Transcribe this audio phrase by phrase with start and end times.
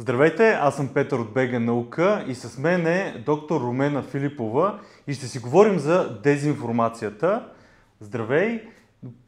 [0.00, 5.14] Здравейте, аз съм Петър от БГ Наука и с мен е доктор Румена Филипова и
[5.14, 7.48] ще си говорим за дезинформацията.
[8.00, 8.68] Здравей!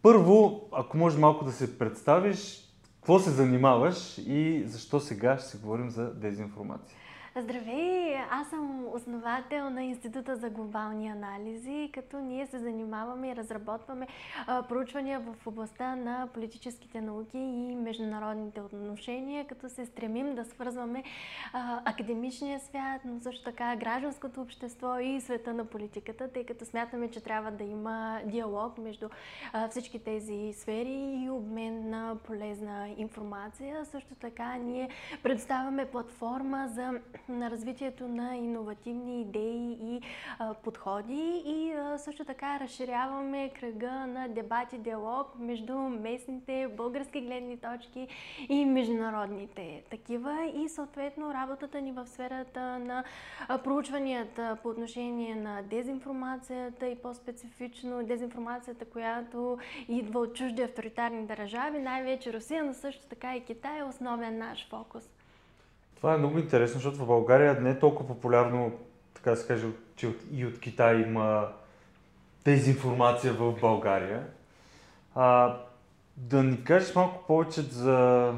[0.02, 2.60] Първо, ако може малко да се представиш,
[2.94, 6.96] какво се занимаваш и защо сега ще си говорим за дезинформация?
[7.36, 8.16] Здравей!
[8.30, 14.06] Аз съм основател на Института за глобални анализи, като ние се занимаваме и разработваме
[14.68, 21.02] проучвания в областта на политическите науки и международните отношения, като се стремим да свързваме
[21.84, 27.22] академичния свят, но също така гражданското общество и света на политиката, тъй като смятаме, че
[27.22, 29.08] трябва да има диалог между
[29.70, 33.84] всички тези сфери и обмен на полезна информация.
[33.84, 34.88] Също така ние
[35.22, 40.00] предоставяме платформа за на развитието на иновативни идеи и
[40.38, 47.56] а, подходи и а, също така разширяваме кръга на дебати, диалог между местните български гледни
[47.56, 48.08] точки
[48.48, 53.04] и международните такива и съответно работата ни в сферата на
[53.64, 59.58] проучванията по отношение на дезинформацията и по-специфично дезинформацията, която
[59.88, 64.68] идва от чужди авторитарни държави, най-вече Русия, но също така и Китай е основен наш
[64.68, 65.21] фокус.
[66.02, 68.72] Това е много интересно, защото в България не е толкова популярно,
[69.14, 71.48] така да се каже, че и от Китай има
[72.44, 74.26] дезинформация в България.
[75.14, 75.56] А,
[76.16, 78.32] да ни кажеш малко повече за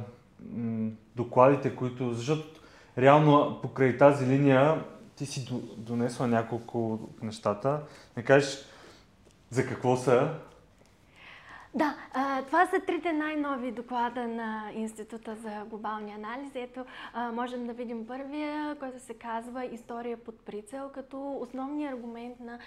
[0.52, 2.12] м- докладите, които...
[2.12, 2.60] Защото
[2.98, 4.84] реално покрай тази линия
[5.16, 7.80] ти си донесла няколко от нещата.
[8.16, 8.58] Не кажеш
[9.50, 10.34] за какво са,
[11.74, 11.94] да,
[12.46, 16.58] това са трите най-нови доклада на Института за глобални анализи.
[16.58, 16.84] Ето,
[17.32, 22.58] можем да видим първия, който се казва История под прицел, като основният аргумент на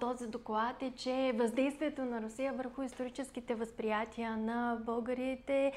[0.00, 5.72] този доклад е, че въздействието на Русия върху историческите възприятия на българите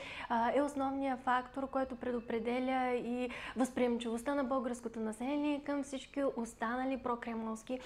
[0.54, 7.80] е основният фактор, който предопределя и възприемчивостта на българското население към всички останали прокремловски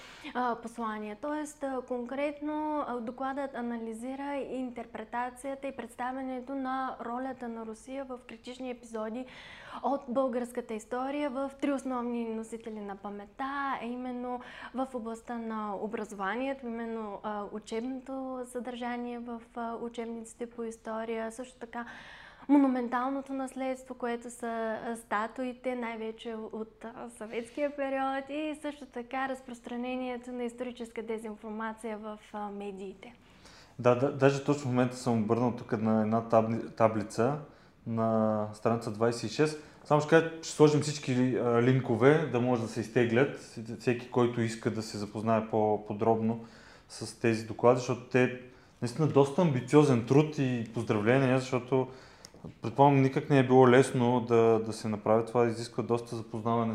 [0.62, 1.16] послания.
[1.22, 9.26] Тоест, конкретно докладът анализира и интерпретацията и представянето на ролята на Русия в критични епизоди
[9.82, 14.40] от българската история в три основни носители на памета, а именно
[14.74, 17.20] в областта на образованието, именно
[17.52, 19.40] учебното съдържание в
[19.82, 21.86] учебниците по история, също така
[22.48, 26.84] монументалното наследство, което са статуите, най-вече от
[27.18, 32.18] съветския период и също така разпространението на историческа дезинформация в
[32.52, 33.14] медиите.
[33.78, 37.38] Да, да, даже точно в момента съм обърнал тук на една табли, таблица
[37.86, 39.56] на страница 26.
[39.84, 41.14] Само ще кажа, ще сложим всички
[41.62, 43.56] линкове, да може да се изтеглят.
[43.80, 46.44] Всеки, който иска да се запознае по-подробно
[46.88, 48.40] с тези доклади, защото те
[48.82, 51.88] наистина доста амбициозен труд и поздравления, защото
[52.62, 55.46] предполагам никак не е било лесно да, да се направи това.
[55.46, 56.74] Изисква доста запознаване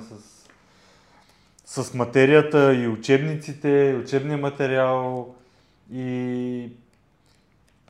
[1.66, 5.36] с, с материята и учебниците, учебния материал
[5.94, 6.70] и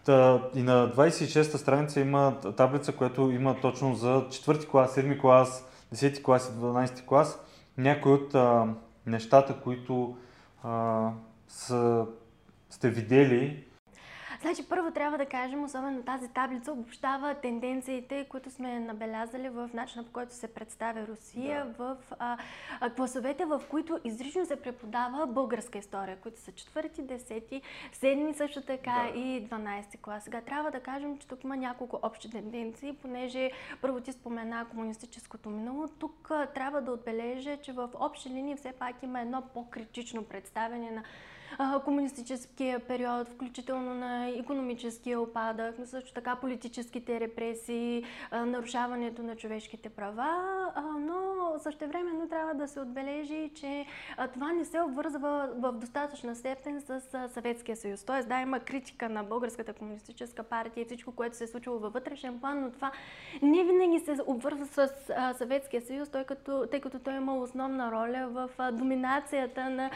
[0.06, 5.68] Та, и на 26-та страница има таблица, която има точно за 4 клас, 7 клас,
[5.96, 7.40] 10 клас и 12 клас.
[7.78, 8.68] Някои от а,
[9.06, 10.18] нещата, които
[10.64, 11.10] а,
[11.48, 12.06] са,
[12.70, 13.64] сте видели
[14.42, 20.04] Значи първо трябва да кажем, особено тази таблица обобщава тенденциите, които сме набелязали в начина
[20.04, 21.74] по който се представя Русия да.
[21.84, 22.38] в а,
[22.80, 28.62] а, класовете, в които изрично се преподава българска история, които са четвърти, десети, седми също
[28.62, 29.20] така да.
[29.20, 30.24] и 12 клас.
[30.24, 35.50] Сега трябва да кажем, че тук има няколко общи тенденции, понеже първо ти спомена комунистическото
[35.50, 35.88] минало.
[35.88, 40.92] Тук а, трябва да отбележа, че в общи линии все пак има едно по-критично представяне
[40.92, 41.04] на
[41.86, 50.68] комунистическия период, включително на економическия опадък, но също така политическите репресии, нарушаването на човешките права,
[51.00, 53.86] но същевременно трябва да се отбележи, че
[54.34, 57.02] това не се обвързва в достатъчна степен с
[57.34, 58.04] Съветския съюз.
[58.04, 61.94] Тоест, да, има критика на Българската комунистическа партия и всичко, което се е случило във
[61.94, 62.92] вътрешен план, но това
[63.42, 64.90] не винаги се обвързва с
[65.38, 69.90] Съветския съюз, тъй като, тъй като той има основна роля в доминацията на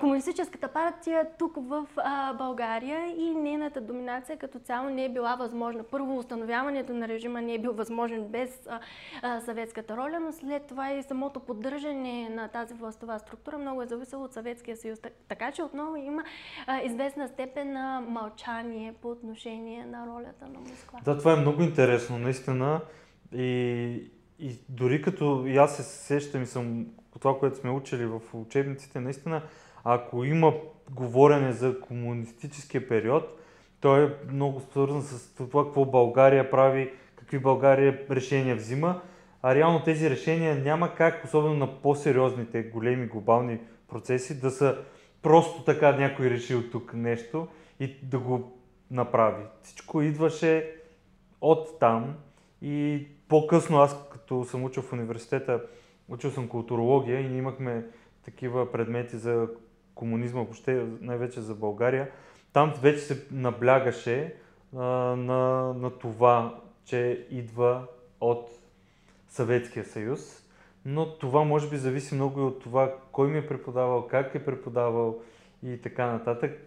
[0.00, 5.82] комунистическата партия тук в а, България и нейната доминация като цяло не е била възможна.
[5.82, 8.80] Първо, установяването на режима не е бил възможен без а,
[9.22, 13.86] а, съветската роля, но след това и самото поддържане на тази властова структура много е
[13.86, 14.98] зависело от Съветския съюз.
[15.28, 16.24] Така че отново има
[16.66, 21.00] а, известна степен на мълчание по отношение на ролята на Москва.
[21.04, 22.80] Да, това е много интересно, наистина.
[23.32, 26.86] И, и дори като и аз се сещам и съм
[27.20, 29.42] това, което сме учили в учебниците, наистина
[29.84, 30.54] ако има
[30.90, 33.38] говорене за комунистическия период,
[33.80, 39.00] той е много свързан с това какво България прави, какви България решения взима.
[39.42, 43.58] а реално тези решения няма как, особено на по-сериозните, големи глобални
[43.88, 44.78] процеси, да са
[45.22, 47.48] просто така някой решил тук нещо
[47.80, 48.58] и да го
[48.90, 49.44] направи.
[49.62, 50.74] Всичко идваше
[51.40, 52.14] от там
[52.62, 55.62] и по-късно аз, като съм учил в университета,
[56.08, 57.86] учил съм културология и имахме
[58.24, 59.48] такива предмети за
[59.94, 62.10] комунизма, въобще най-вече за България.
[62.52, 64.34] Там вече се наблягаше
[64.76, 64.82] а,
[65.16, 67.86] на, на това, че идва
[68.20, 68.48] от
[69.28, 70.44] Съветския съюз.
[70.84, 74.44] Но това може би зависи много и от това кой ми е преподавал, как е
[74.44, 75.18] преподавал
[75.62, 76.60] и така нататък.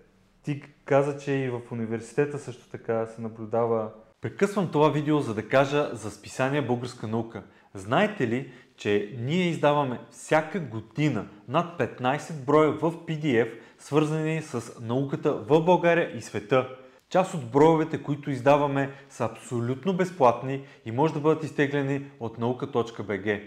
[0.44, 3.92] Ти каза, че и в университета също така се наблюдава.
[4.22, 7.44] Прекъсвам това видео, за да кажа за списание Българска наука.
[7.74, 15.34] Знаете ли, че ние издаваме всяка година над 15 броя в PDF, свързани с науката
[15.34, 16.70] в България и света.
[17.10, 23.42] Част от броевете, които издаваме, са абсолютно безплатни и може да бъдат изтеглени от nauka.bg.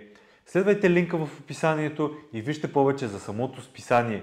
[0.47, 4.23] Следвайте линка в описанието и вижте повече за самото списание.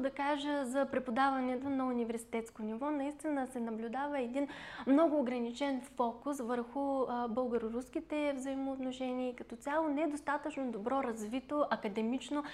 [0.00, 2.90] да кажа за преподаването на университетско ниво.
[2.90, 4.48] Наистина се наблюдава един
[4.86, 12.44] много ограничен фокус върху българо-руските взаимоотношения и като цяло недостатъчно добро развито академично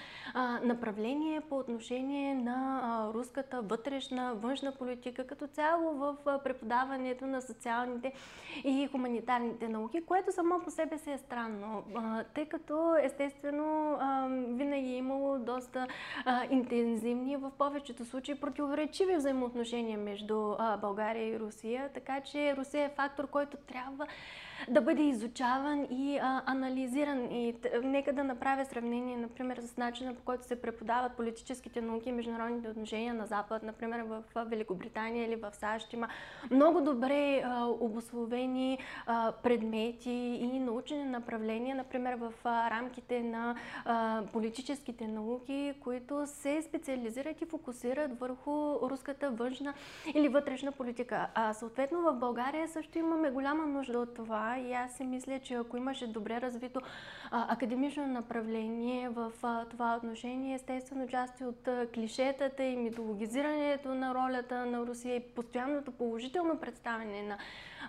[0.63, 2.81] направление по отношение на
[3.13, 8.13] руската вътрешна, външна политика, като цяло в преподаването на социалните
[8.63, 11.83] и хуманитарните науки, което само по себе си е странно,
[12.33, 13.97] тъй като естествено
[14.57, 15.00] винаги
[15.55, 15.87] доста
[16.49, 23.27] интензивни в повечето случаи противоречиви взаимоотношения между България и Русия, така че Русия е фактор,
[23.27, 24.07] който трябва
[24.69, 27.31] да бъде изучаван и а, анализиран.
[27.31, 32.11] И нека да направя сравнение, например, с начина по който се преподават политическите науки и
[32.11, 35.93] международните отношения на Запад, например в Великобритания или в САЩ.
[35.93, 36.07] Има
[36.51, 40.11] много добре а, обословени а, предмети
[40.41, 43.55] и научни направления, например в а, рамките на
[43.85, 48.51] а, политическите науки, които се специализират и фокусират върху
[48.89, 49.73] руската външна
[50.13, 51.27] или вътрешна политика.
[51.35, 55.53] А съответно в България също имаме голяма нужда от това и аз си мисля, че
[55.53, 56.81] ако имаше добре развито
[57.31, 64.15] а, академично направление в а, това отношение, естествено части от а, клишетата и митологизирането на
[64.15, 67.37] ролята на Русия и постоянното положително представяне на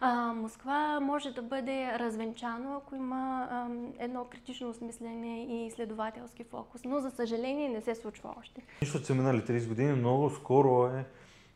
[0.01, 3.67] а, Москва може да бъде развенчано, ако има а,
[3.99, 6.85] едно критично осмислене и изследователски фокус.
[6.85, 8.63] Но за съжаление не се случва още.
[8.83, 11.05] Нищо, че минали 30 години, много скоро е,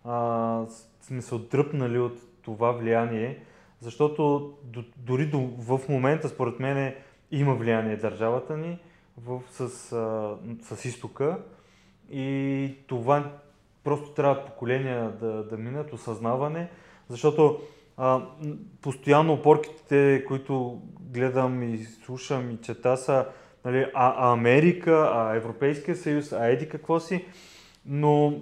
[0.05, 0.67] а,
[1.01, 3.39] сме се отдръпнали от това влияние
[3.81, 4.53] защото
[4.97, 6.95] дори до, в момента, според мен,
[7.31, 8.79] има влияние държавата ни
[9.17, 10.37] в, с, а,
[10.75, 11.39] с изтока.
[12.11, 13.33] И това
[13.85, 16.69] просто трябва поколения да, да минат, осъзнаване,
[17.09, 17.61] защото
[17.97, 18.23] а,
[18.81, 23.27] постоянно опорките, които гледам и слушам и чета са
[23.65, 27.25] нали, а, Америка, а Европейския съюз, а еди какво си,
[27.87, 28.41] но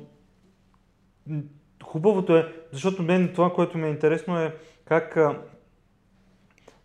[1.84, 5.42] хубавото е, защото мен това, което ми е интересно е как а,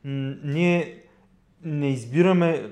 [0.03, 1.03] ние
[1.63, 2.71] не избираме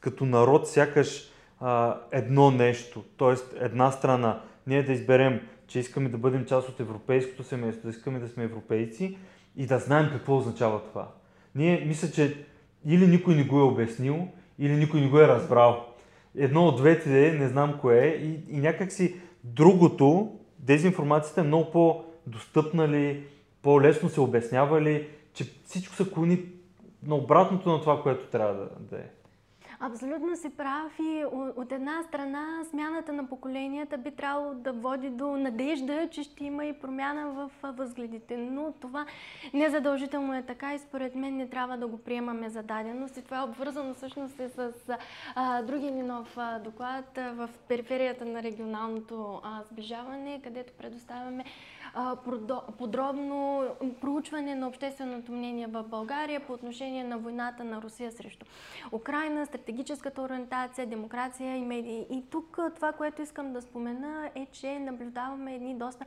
[0.00, 3.64] като народ сякаш а, едно нещо, т.е.
[3.64, 4.42] една страна.
[4.66, 8.44] Ние да изберем, че искаме да бъдем част от европейското семейство, да искаме да сме
[8.44, 9.18] европейци
[9.56, 11.08] и да знаем какво означава това.
[11.54, 12.44] Ние мисля, че
[12.86, 15.86] или никой не го е обяснил, или никой не го е разбрал.
[16.36, 22.88] Едно от двете не знам кое е, и, и някакси другото, дезинформацията е много по-достъпна
[22.88, 23.24] ли,
[23.66, 26.44] по-лесно се обяснява ли, че всичко се клони
[27.06, 29.06] на обратното на това, което трябва да, да е.
[29.80, 31.24] Абсолютно си прав и
[31.56, 36.64] от една страна смяната на поколенията би трябвало да води до надежда, че ще има
[36.64, 38.36] и промяна в възгледите.
[38.36, 39.06] Но това
[39.54, 43.16] не задължително е така и според мен не трябва да го приемаме за даденост.
[43.16, 44.72] И това е обвързано всъщност и с
[45.34, 51.44] а, другия ни нов а, доклад а, в периферията на регионалното а, сближаване, където предоставяме
[52.78, 53.64] подробно
[54.00, 58.46] проучване на общественото мнение в България по отношение на войната на Русия срещу
[58.92, 62.06] Украина, стратегическата ориентация, демокрация и медии.
[62.10, 66.04] И тук това, което искам да спомена е, че наблюдаваме едни доста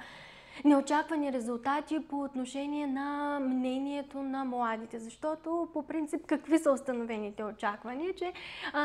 [0.66, 5.00] неочаквани резултати по отношение на мнението на младите.
[5.00, 8.34] Защото по принцип какви са установените очаквания, че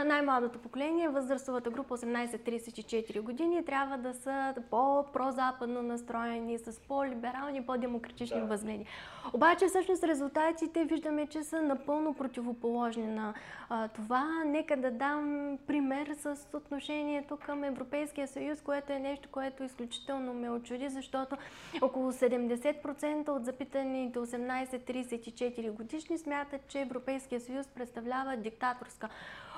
[0.05, 8.47] най-младото поколение, възрастовата група 18-34 години, трябва да са по-прозападно настроени, с по-либерални, по-демократични да.
[8.47, 8.87] възгледи.
[9.33, 13.35] Обаче всъщност резултатите виждаме, че са напълно противоположни на
[13.69, 14.43] а, това.
[14.47, 20.51] Нека да дам пример с отношението към Европейския съюз, което е нещо, което изключително ме
[20.51, 21.37] очуди, защото
[21.83, 29.09] около 70% от запитаните 18-34 годишни смятат, че Европейския съюз представлява диктаторска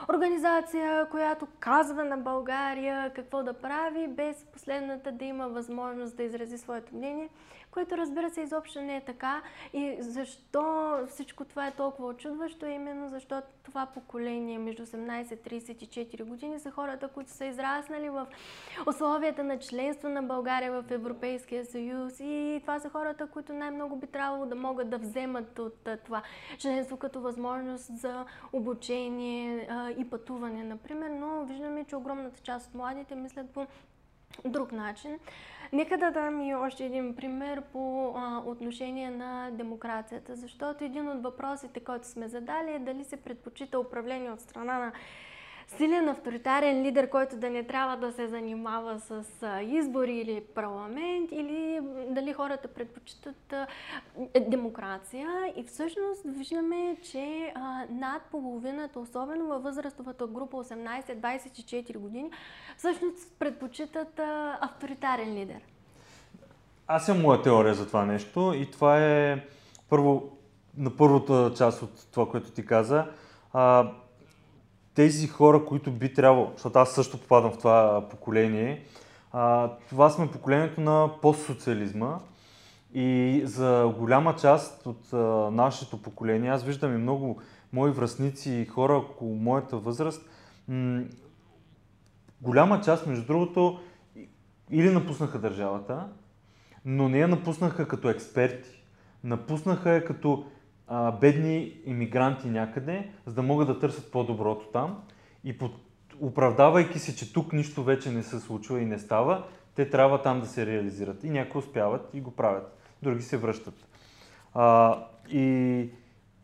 [0.09, 6.59] организация, която казва на България какво да прави, без последната да има възможност да изрази
[6.59, 7.29] своето мнение
[7.76, 9.43] което разбира се изобщо не е така.
[9.73, 16.25] И защо всичко това е толкова очудващо, именно защото това поколение между 18 и 34
[16.25, 18.26] години са хората, които са израснали в
[18.87, 24.07] условията на членство на България в Европейския съюз и това са хората, които най-много би
[24.07, 26.23] трябвало да могат да вземат от това
[26.59, 33.14] членство като възможност за обучение и пътуване, например, но виждаме, че огромната част от младите
[33.14, 33.66] мислят по
[34.45, 35.19] друг начин.
[35.73, 41.23] Нека да дам и още един пример по а, отношение на демокрацията, защото един от
[41.23, 44.93] въпросите, който сме задали е дали се предпочита управление от страна на
[45.66, 49.25] силен авторитарен лидер, който да не трябва да се занимава с
[49.62, 53.54] избори или парламент, или дали хората предпочитат
[54.35, 55.28] е, демокрация.
[55.56, 57.52] И всъщност виждаме, че
[57.90, 62.30] над половината, особено във възрастовата група 18-24 години,
[62.76, 64.20] всъщност предпочитат
[64.61, 65.61] авторитарен лидер.
[66.87, 69.44] Аз имам моя теория за това нещо и това е
[69.88, 70.37] първо
[70.76, 73.06] на първата част от това, което ти каза
[74.97, 78.85] тези хора, които би трябвало, защото аз също попадам в това поколение,
[79.33, 82.19] а, това сме поколението на постсоциализма
[82.95, 85.17] и за голяма част от а,
[85.50, 87.41] нашето поколение, аз виждам и много
[87.73, 90.29] мои връзници и хора около моята възраст,
[90.69, 91.03] м-
[92.43, 93.79] голяма част, между другото,
[94.71, 96.09] или напуснаха държавата,
[96.85, 98.83] но не я напуснаха като експерти.
[99.25, 100.47] Напуснаха я като
[100.88, 105.02] а, бедни иммигранти някъде, за да могат да търсят по-доброто там.
[105.45, 105.73] И под,
[106.21, 110.40] оправдавайки се, че тук нищо вече не се случва и не става, те трябва там
[110.40, 111.25] да се реализират.
[111.25, 113.75] И някои успяват и го правят, други се връщат.
[114.55, 114.99] А,
[115.31, 115.88] и,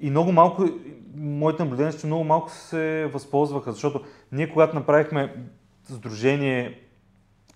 [0.01, 0.69] и много малко,
[1.17, 5.35] моите наблюдения, че много малко се възползваха, защото ние когато направихме
[5.85, 6.81] сдружение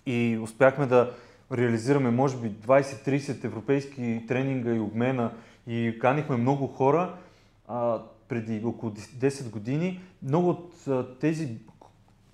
[0.07, 1.13] и успяхме да
[1.53, 5.31] реализираме може би 20-30 европейски тренинга и обмена
[5.67, 7.15] и канихме много хора
[7.69, 10.01] а, преди около 10 години.
[10.23, 11.59] Много от а, тези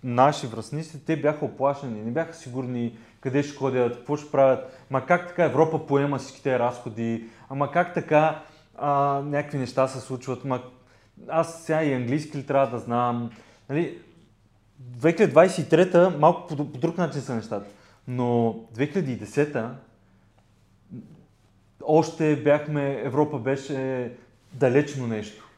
[0.04, 4.86] наши връзници, те бяха оплашени, не бяха сигурни къде ще ходят, какво ще правят.
[4.90, 8.42] Ма как така Европа поема всичките разходи, ама как така
[8.78, 10.62] а, някакви неща се случват, ма
[11.28, 13.30] аз сега и английски ли трябва да знам.
[13.68, 13.98] Нали,
[14.98, 17.70] 2023-та малко по, по друг начин са нещата,
[18.08, 19.74] но 2010-та
[21.86, 24.10] още бяхме, Европа беше
[24.52, 25.48] далечно нещо.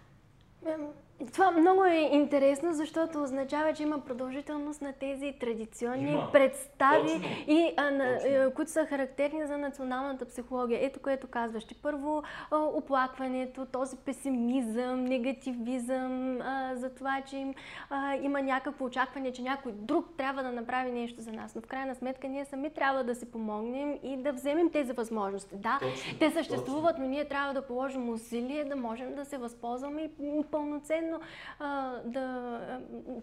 [1.33, 6.33] Това много е интересно, защото означава, че има продължителност на тези традиционни има.
[6.33, 7.28] представи, Точно.
[7.47, 8.31] и, а, на, Точно.
[8.31, 10.78] Е, които са характерни за националната психология.
[10.83, 11.64] Ето което казваш.
[11.64, 17.54] Ти първо а, оплакването, този песимизъм, негативизъм, а, за това, че им,
[17.90, 21.54] а, има някакво очакване, че някой друг трябва да направи нещо за нас.
[21.54, 25.57] Но в крайна сметка ние сами трябва да си помогнем и да вземем тези възможности.
[25.57, 26.19] Да, Точно.
[26.19, 27.04] те съществуват, Точно.
[27.04, 31.21] но ние трябва да положим усилие да можем да се възползваме и пълноценно примерно
[31.59, 32.61] а, да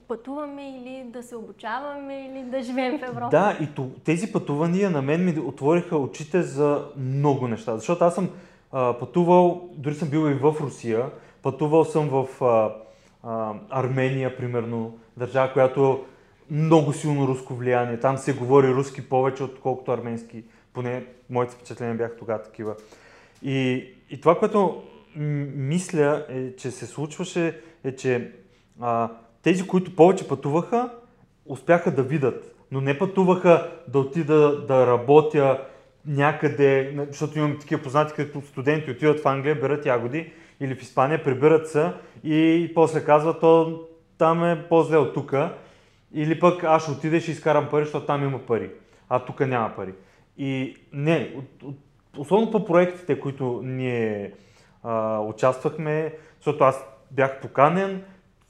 [0.07, 3.29] пътуваме или да се обучаваме или да живеем в Европа.
[3.31, 3.67] Да, и
[4.03, 7.77] тези пътувания на мен ми отвориха очите за много неща.
[7.77, 8.29] Защото аз съм
[8.71, 11.09] а, пътувал, дори съм бил и в Русия,
[11.41, 12.73] пътувал съм в а,
[13.23, 16.05] а, Армения, примерно, държава, която
[16.51, 17.99] много силно руско влияние.
[17.99, 20.43] Там се говори руски повече, отколкото арменски.
[20.73, 22.75] Поне моите впечатления бяха тогава такива.
[23.43, 24.83] И, и това, което
[25.15, 28.31] мисля, е, че се случваше е, че
[28.79, 29.09] а,
[29.41, 30.89] тези, които повече пътуваха,
[31.45, 35.61] успяха да видят, но не пътуваха да отида да работя
[36.05, 41.23] някъде, защото имам такива познати, като студенти отиват в Англия, берат ягоди или в Испания,
[41.23, 41.91] прибират се
[42.23, 43.81] и после казват, то
[44.17, 45.33] там е по-зле от тук.
[46.13, 48.69] Или пък аз ще отида и ще изкарам пари, защото там има пари,
[49.09, 49.93] а тук няма пари.
[50.37, 51.35] И не,
[52.17, 54.33] особено по проектите, които ние
[54.83, 58.03] а, участвахме, защото аз бях поканен,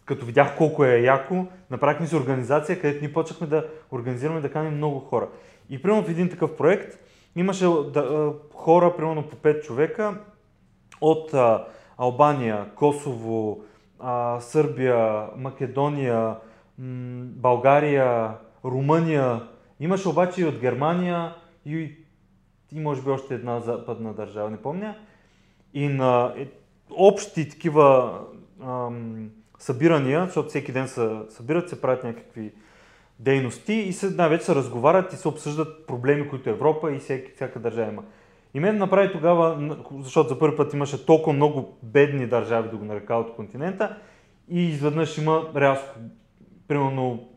[0.05, 4.77] като видях колко е яко, направихме си организация, където ни почнахме да организираме да каним
[4.77, 5.27] много хора.
[5.69, 6.99] И примерно в един такъв проект
[7.35, 10.17] имаше да, хора, примерно по 5 човека,
[11.01, 11.65] от а,
[11.97, 13.63] Албания, Косово,
[13.99, 16.35] а, Сърбия, Македония, м-
[17.23, 18.33] България,
[18.65, 19.43] Румъния.
[19.79, 21.95] Имаше обаче и от Германия и,
[22.71, 24.95] и може би още една западна държава, не помня.
[25.73, 26.47] И на е,
[26.91, 28.19] общи такива
[28.63, 32.53] ам, събирания, защото всеки ден се събират, се правят някакви
[33.19, 37.59] дейности и се, най-вече се разговарят и се обсъждат проблеми, които Европа и всеки, всяка
[37.59, 38.03] държава има.
[38.53, 42.85] И мен направи тогава, защото за първи път имаше толкова много бедни държави, да го
[42.85, 43.97] нарека от континента,
[44.49, 45.99] и изведнъж има рязко,
[46.67, 47.29] примерно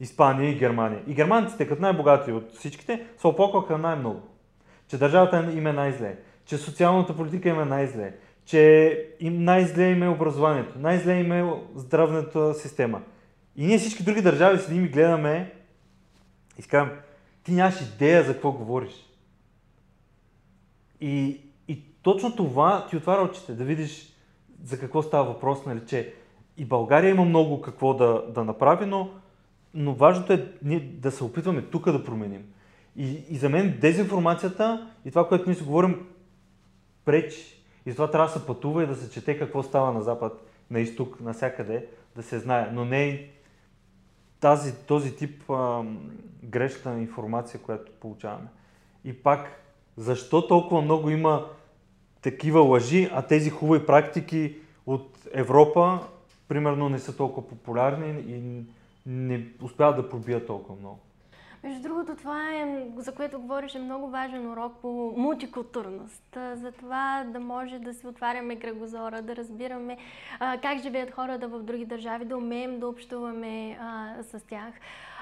[0.00, 1.02] Испания и Германия.
[1.06, 4.22] И германците, като най-богати от всичките, се оплакваха най-много.
[4.88, 8.14] Че държавата им е най-зле, че социалната политика им е най-зле,
[8.44, 13.02] че им най-зле им е образованието, най-зле им е здравната система.
[13.56, 15.52] И ние всички други държави седим и гледаме
[16.58, 16.96] и казвам,
[17.44, 18.92] ти нямаш идея за какво говориш.
[21.00, 24.14] И, и точно това ти отваря очите, да видиш
[24.64, 26.14] за какво става въпрос, нали, че
[26.56, 29.10] и България има много какво да, да направи, но,
[29.74, 32.44] но важното е ние да се опитваме тук да променим.
[32.96, 36.06] И, и за мен дезинформацията и това, което ние си говорим,
[37.04, 37.53] пречи.
[37.86, 40.80] И затова трябва да се пътува и да се чете какво става на запад, на
[40.80, 41.86] изток, навсякъде,
[42.16, 42.70] да се знае.
[42.72, 43.30] Но не
[44.40, 45.84] тази, този тип а,
[46.44, 48.48] грешна информация, която получаваме.
[49.04, 49.60] И пак
[49.96, 51.46] защо толкова много има
[52.22, 56.00] такива лъжи, а тези хубави практики от Европа,
[56.48, 58.64] примерно, не са толкова популярни и
[59.06, 60.98] не успяват да пробият толкова много.
[61.64, 66.38] Между другото, това е, за което говориш, е много важен урок по мултикултурност.
[66.54, 69.96] За това да може да си отваряме кръгозора, да разбираме
[70.40, 74.74] а, как живеят хората в други държави, да умеем да общуваме а, с тях.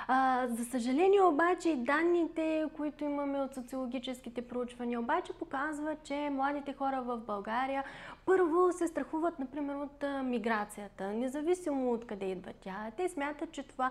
[0.09, 6.73] А, за съжаление обаче и данните, които имаме от социологическите проучвания, обаче показват, че младите
[6.73, 7.85] хора в България
[8.27, 12.91] първо се страхуват, например, от миграцията, независимо от къде идва тя.
[12.97, 13.91] Те смятат, че това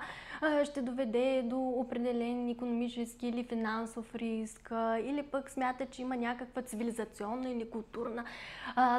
[0.63, 4.71] ще доведе до определен економически или финансов риск,
[5.03, 8.23] или пък смятат, че има някаква цивилизационна или културна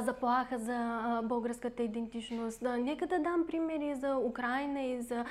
[0.00, 2.62] заплаха за българската идентичност.
[2.62, 5.24] Нека да дам примери за Украина и за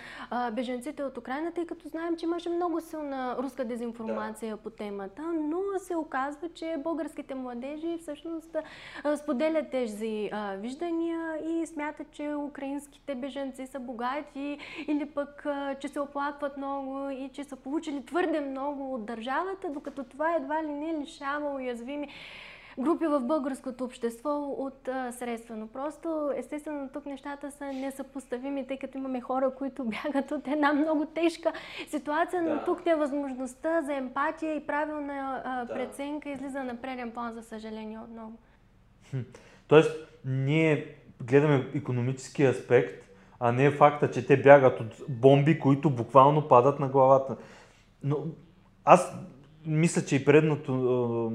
[0.51, 4.61] беженците от Украина, тъй като знаем, че имаше много силна руска дезинформация да.
[4.61, 8.55] по темата, но се оказва, че българските младежи всъщност
[9.17, 9.90] споделят тези
[10.31, 16.57] а, виждания и смятат, че украинските беженци са богати или пък, а, че се оплакват
[16.57, 21.53] много и че са получили твърде много от държавата, докато това едва ли не лишава
[21.55, 22.07] уязвими
[22.79, 25.55] групи в българското общество от а, средства.
[25.55, 30.73] Но просто, естествено, тук нещата са несъпоставими, тъй като имаме хора, които бягат от една
[30.73, 31.53] много тежка
[31.87, 32.63] ситуация, но да.
[32.63, 35.73] тук невъзможността за емпатия и правилна а, да.
[35.73, 38.33] преценка излиза на преден план, за съжаление, отново.
[39.71, 43.05] Тоест, ние гледаме економически аспект,
[43.39, 47.37] а не факта, че те бягат от бомби, които буквално падат на главата.
[48.03, 48.17] Но
[48.85, 49.15] аз
[49.65, 51.33] мисля, че и предното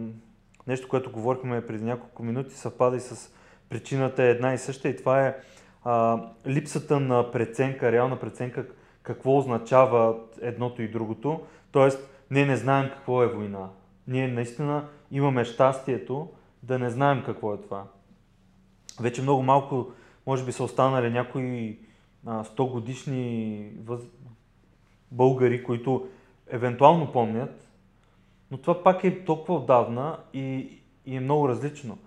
[0.66, 3.33] нещо, което говорихме преди няколко минути, съвпада и с
[3.68, 5.37] причината е една и съща и това е
[5.85, 8.66] а, липсата на преценка, реална преценка
[9.03, 11.40] какво означава едното и другото.
[11.72, 13.68] Тоест, ние не знаем какво е война.
[14.09, 16.29] Ние наистина имаме щастието
[16.62, 17.85] да не знаем какво е това.
[19.00, 19.92] Вече много малко,
[20.26, 21.78] може би са останали някои
[22.26, 24.00] а, 100 годишни въз...
[25.11, 26.09] българи, които
[26.50, 27.68] евентуално помнят,
[28.50, 30.68] но това пак е толкова отдавна и,
[31.06, 31.98] и е много различно.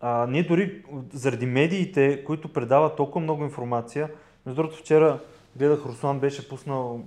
[0.00, 4.10] А, ние дори заради медиите, които предават толкова много информация,
[4.46, 5.20] между другото вчера
[5.56, 7.04] гледах, Руслан беше пуснал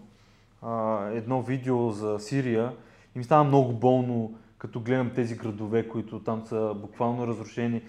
[0.62, 2.74] а, едно видео за Сирия
[3.16, 7.82] и ми става много болно, като гледам тези градове, които там са буквално разрушени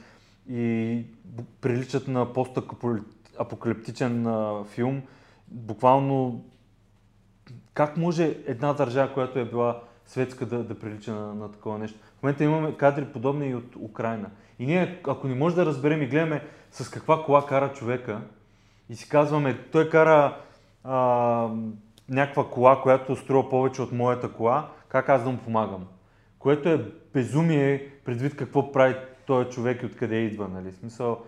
[0.50, 1.02] и
[1.61, 4.26] приличат на постапокалиптичен
[4.64, 5.02] филм.
[5.48, 6.44] Буквално
[7.74, 11.98] как може една държава, която е била светска да, да прилича на, на такова нещо.
[12.18, 14.30] В момента имаме кадри подобни и от Украина.
[14.59, 18.20] И ние, ако не може да разберем и гледаме с каква кола кара човека
[18.88, 20.37] и си казваме, той кара
[20.85, 21.48] а,
[22.09, 25.87] някаква кола, която струва повече от моята кола, как аз да му помагам?
[26.38, 28.96] Което е безумие предвид какво прави
[29.27, 30.73] този човек и откъде идва, нали?
[30.73, 31.25] Смисъл...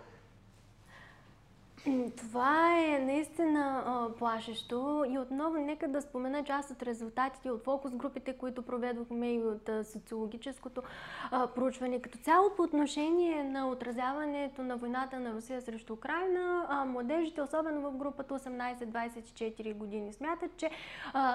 [2.16, 7.94] Това е наистина а, плашещо и отново нека да спомена част от резултатите от фокус
[7.94, 10.82] групите, които проведохме и от а, социологическото
[11.30, 12.02] а, проучване.
[12.02, 17.96] Като цяло по отношение на отразяването на войната на Русия срещу Украина, младежите, особено в
[17.96, 20.70] групата 18-24 години, смятат, че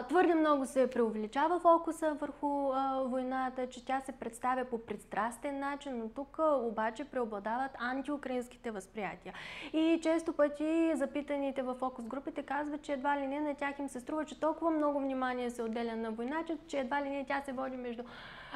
[0.09, 2.71] твърде много се преувеличава фокуса върху
[3.05, 9.33] войната, че тя се представя по пристрастен начин, но тук обаче преобладават антиукраинските възприятия.
[9.73, 13.89] И често пъти запитаните в фокус групите казват, че едва ли не на тях им
[13.89, 17.41] се струва, че толкова много внимание се отделя на войната, че едва ли не тя
[17.41, 18.03] се води между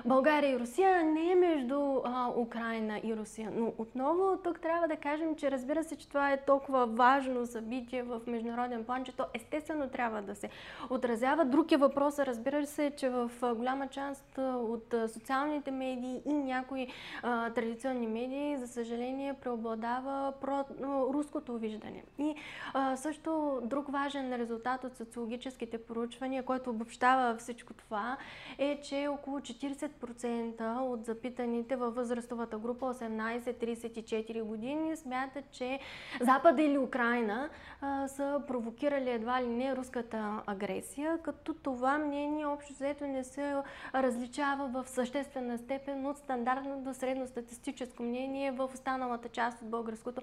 [0.06, 3.52] България и Русия не е между а, Украина и Русия.
[3.56, 8.04] Но отново тук трябва да кажем, че разбира се, че това е толкова важно събитие
[8.04, 10.50] в международен план, че то естествено трябва да се
[10.90, 11.46] отразява.
[11.46, 16.88] Друг е въпросът, разбира се, че в голяма част от социалните медии и някои
[17.24, 20.66] а, традиционни медии, за съжаление, преобладава про,
[21.14, 22.04] руското виждане.
[22.20, 22.36] И
[22.74, 28.18] а, също друг важен резултат от социологическите проучвания, който обобщава всичко това,
[28.58, 35.80] е, че около 40 30% от запитаните във възрастовата група 18-34 години смятат, че
[36.22, 37.50] Запада или Украина
[37.82, 43.56] а, са провокирали едва ли не руската агресия, като това мнение общо взето не се
[43.96, 50.22] различава в съществена степен от стандартно до средностатистическо мнение в останалата част от българското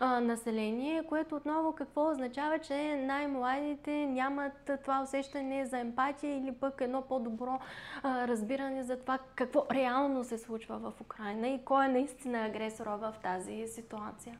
[0.00, 6.80] а, население, което отново какво означава, че най-младите нямат това усещане за емпатия или пък
[6.80, 7.60] едно по-добро
[8.02, 12.96] а, разбиране за това какво реално се случва в Украина и кой е наистина агресора
[12.96, 14.38] в тази ситуация.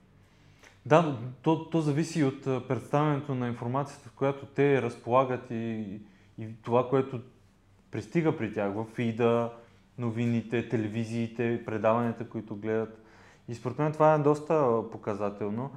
[0.87, 6.00] Да, то, то зависи от представянето на информацията, в която те разполагат и,
[6.38, 7.20] и това, което
[7.90, 9.53] пристига при тях в фида,
[9.98, 13.05] новините, телевизиите, предаванията, които гледат.
[13.48, 15.70] И според мен това е доста показателно.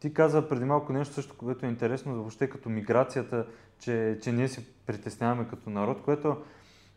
[0.00, 3.46] Ти каза преди малко нещо също, което е интересно, въобще като миграцията,
[3.78, 6.36] че, че ние се притесняваме като народ, което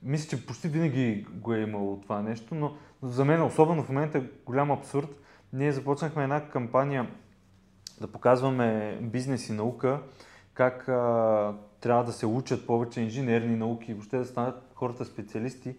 [0.03, 4.17] мисля, че почти винаги го е имало това нещо, но за мен, особено в момента,
[4.17, 5.09] е голям абсурд.
[5.53, 7.07] Ние започнахме една кампания
[8.01, 9.99] да показваме бизнес и наука,
[10.53, 15.75] как а, трябва да се учат повече инженерни науки въобще да станат хората специалисти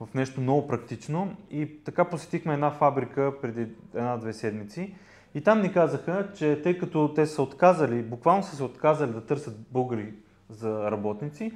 [0.00, 1.36] в нещо много практично.
[1.50, 4.94] И така посетихме една фабрика преди една-две седмици.
[5.34, 9.26] И там ни казаха, че тъй като те са отказали, буквално са се отказали да
[9.26, 10.14] търсят българи
[10.48, 11.52] за работници,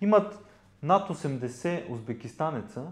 [0.00, 0.45] имат
[0.86, 2.86] над 80 узбекистанеца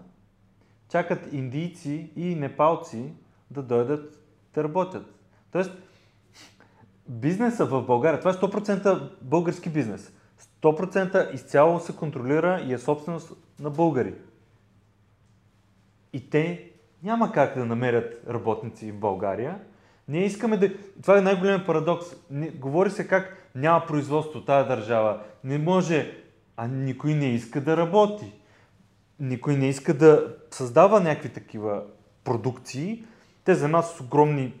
[0.89, 3.13] чакат индийци и непалци
[3.51, 5.05] да дойдат да работят.
[5.51, 5.71] Тоест,
[7.07, 10.13] бизнеса в България, това е 100% български бизнес.
[10.61, 14.13] 100% изцяло се контролира и е собственост на българи.
[16.13, 16.71] И те
[17.03, 19.59] няма как да намерят работници в България.
[20.07, 20.71] Ние искаме да...
[21.01, 22.05] Това е най-големият парадокс.
[22.55, 25.23] Говори се как няма производство тази държава.
[25.43, 26.24] Не може
[26.57, 28.33] а никой не иска да работи.
[29.19, 31.83] Никой не иска да създава някакви такива
[32.23, 33.05] продукции.
[33.43, 34.53] Те за нас с огромни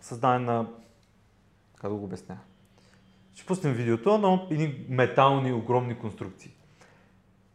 [0.00, 0.66] създаване на...
[1.76, 2.38] Как да го обясня?
[3.34, 6.52] Ще пуснем видеото на едни метални огромни конструкции.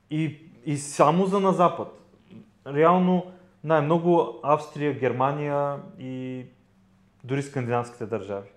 [0.09, 1.87] И, и само за на Запад.
[2.67, 3.31] Реално
[3.63, 6.45] най-много Австрия, Германия и
[7.23, 8.49] дори скандинавските държави.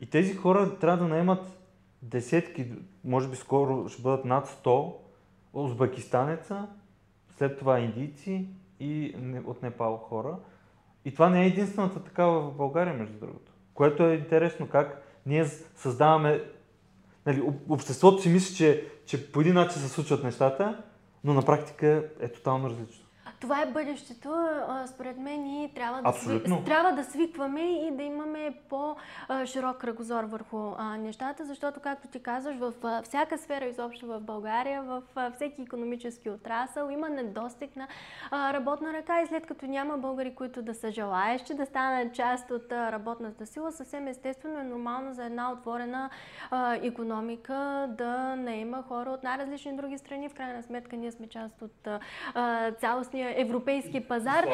[0.00, 1.58] И тези хора трябва да наемат
[2.02, 2.66] десетки,
[3.06, 4.94] може би скоро ще бъдат над 100
[5.52, 6.68] узбекистанеца,
[7.38, 8.48] след това индийци
[8.80, 9.14] и
[9.46, 10.36] от Непал хора.
[11.04, 13.52] И това не е единствената такава в България, между другото.
[13.74, 15.44] Което е интересно как ние
[15.76, 16.44] създаваме...
[17.26, 20.84] Нали, обществото си мисли, че, че по един начин се случват нещата,
[21.24, 23.05] но на практика е тотално различно
[23.40, 24.36] това е бъдещето.
[24.86, 26.64] Според мен и трябва да, сви...
[26.64, 32.72] трябва да свикваме и да имаме по-широк кръгозор върху нещата, защото, както ти казваш, в
[33.02, 35.02] всяка сфера изобщо в България, в
[35.34, 37.88] всеки економически отрасъл има недостиг на
[38.32, 42.72] работна ръка и след като няма българи, които да са желаещи да станат част от
[42.72, 46.10] работната сила, съвсем естествено е нормално за една отворена
[46.82, 50.28] економика да не има хора от най-различни други страни.
[50.28, 51.88] В крайна сметка ние сме част от
[52.80, 54.46] цялостния европейски пазар.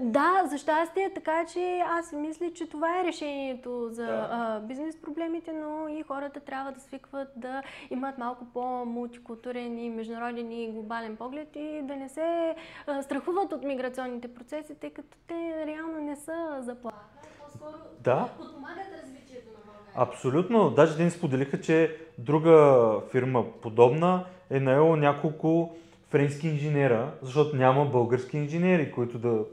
[0.00, 4.28] Да, за щастие, така че аз мисля, че това е решението за да.
[4.30, 10.52] а, бизнес проблемите, но и хората трябва да свикват да имат малко по-мултикултурен и международен
[10.52, 12.54] и глобален поглед и да не се
[12.86, 16.98] а, страхуват от миграционните процеси, тъй като те реално не са заплаха.
[17.38, 18.28] По-скоро да.
[18.38, 19.94] подпомагат развитието на България.
[19.94, 20.70] Абсолютно.
[20.70, 25.76] Даже ни споделиха, че друга фирма подобна е наела няколко
[26.14, 29.44] френски инженера, защото няма български инженери, които да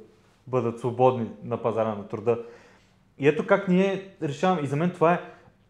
[0.47, 2.39] бъдат свободни на пазара на труда.
[3.19, 4.61] И ето как ние решаваме.
[4.61, 5.21] И за мен това е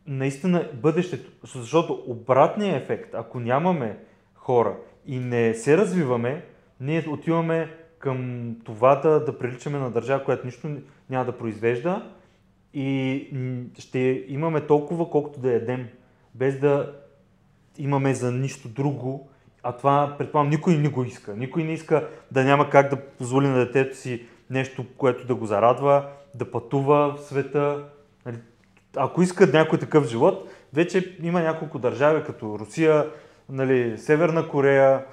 [0.07, 1.31] наистина бъдещето.
[1.43, 3.97] Защото обратният ефект, ако нямаме
[4.35, 6.45] хора и не се развиваме,
[6.79, 10.69] ние отиваме към това да, да приличаме на държава, която нищо
[11.09, 12.11] няма да произвежда
[12.73, 13.27] и
[13.79, 15.87] ще имаме толкова, колкото да ядем,
[16.35, 16.93] без да
[17.77, 19.30] имаме за нищо друго.
[19.63, 21.35] А това, предполагам, никой не го иска.
[21.35, 25.45] Никой не иска да няма как да позволи на детето си нещо, което да го
[25.45, 27.83] зарадва, да пътува в света.
[28.25, 28.37] Нали,
[28.95, 33.09] ако искат някой такъв живот, вече има няколко държави, като Русия,
[33.49, 35.05] нали, Северна Корея,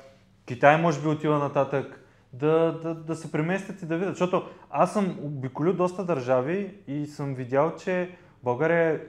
[0.47, 4.15] Китай може би отива нататък, да, да, да се преместят и да видят.
[4.15, 8.11] Защото аз съм обиколил доста държави и съм видял, че
[8.43, 9.01] България е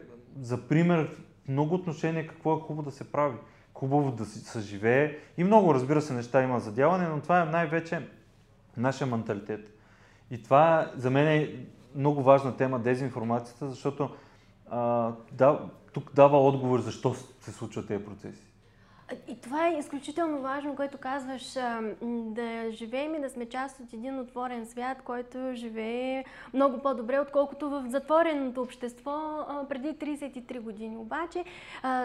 [0.42, 3.36] за пример в много отношения какво е хубаво да се прави.
[3.80, 7.46] Хубаво да се съживее и много, разбира се, неща има за дяване, но това е
[7.46, 8.08] най-вече
[8.78, 9.80] нашия менталитет.
[10.32, 11.56] И това за мен е
[11.96, 14.10] много важна тема, дезинформацията, защото
[14.70, 18.49] а, да, тук дава отговор защо се случват тези процеси.
[19.28, 21.54] И това е изключително важно, което казваш,
[22.02, 27.70] да живеем и да сме част от един отворен свят, който живее много по-добре, отколкото
[27.70, 30.98] в затвореното общество преди 33 години.
[30.98, 31.44] Обаче,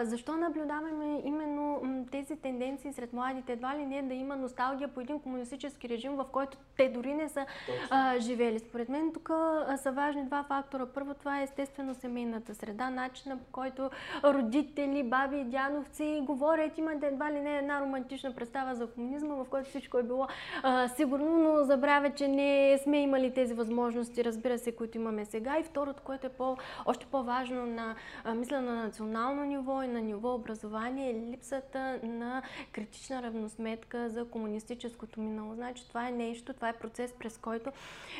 [0.01, 3.53] защо наблюдаваме именно тези тенденции сред младите?
[3.53, 7.29] Едва ли не да има носталгия по един комунистически режим, в който те дори не
[7.29, 8.19] са Точно.
[8.19, 8.59] живели.
[8.59, 9.31] Според мен тук
[9.77, 10.85] са важни два фактора.
[10.85, 13.89] Първо, това е естествено семейната среда, начина по който
[14.23, 18.87] родители, баби и дядовци говорят, има момента едва ли не е една романтична представа за
[18.87, 20.27] комунизма, в който всичко е било
[20.63, 25.59] а, сигурно, но забравя, че не сме имали тези възможности, разбира се, които имаме сега.
[25.59, 30.01] И второто, което е по, още по-важно на, а, мисля, на национално ниво и на
[30.01, 35.55] ниво образование, е липсата на критична равносметка за комунистическото минало.
[35.55, 37.71] Значи това е нещо, това е процес, през който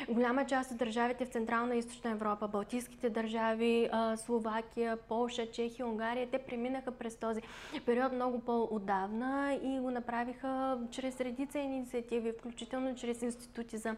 [0.08, 5.86] голяма част от държавите в Централна и Източна Европа, Балтийските държави, а, Словакия, Полша, Чехия,
[5.86, 7.40] Унгария, те преминаха през този
[7.86, 13.96] период много по отдавна и го направиха чрез редица инициативи, включително чрез институти за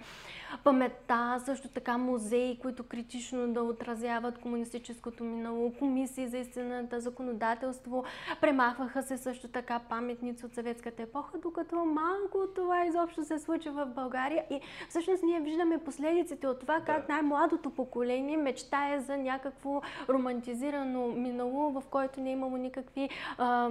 [0.64, 8.04] паметта, също така музеи, които критично да отразяват комунистическото минало, комисии за истината, законодателство.
[8.40, 13.94] Премахваха се също така паметници от съветската епоха, докато малко това изобщо се случва в
[13.94, 21.08] България и всъщност ние виждаме последиците от това как най-младото поколение мечтае за някакво романтизирано
[21.08, 23.68] минало, в което не е имало никакви а,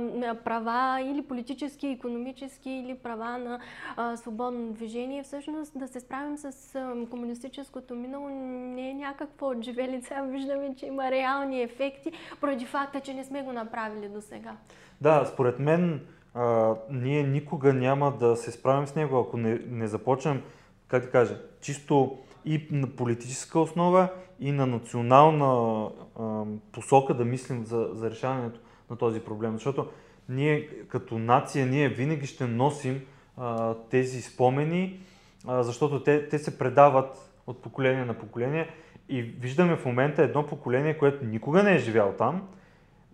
[1.01, 3.59] или политически, економически, или права на
[3.95, 5.23] а, свободно движение.
[5.23, 10.85] Всъщност да се справим с а, комунистическото минало не е някакво отживелица, а виждаме, че
[10.85, 14.55] има реални ефекти, поради факта, че не сме го направили до сега.
[15.01, 16.01] Да, според мен
[16.33, 20.41] а, ние никога няма да се справим с него, ако не, не започнем,
[20.87, 27.65] как да кажа, чисто и на политическа основа, и на национална а, посока да мислим
[27.65, 29.53] за, за решаването на този проблем.
[29.53, 29.87] Защото
[30.29, 33.01] ние като нация, ние винаги ще носим
[33.37, 34.99] а, тези спомени,
[35.47, 38.69] а, защото те, те се предават от поколение на поколение
[39.09, 42.47] и виждаме в момента едно поколение, което никога не е живял там,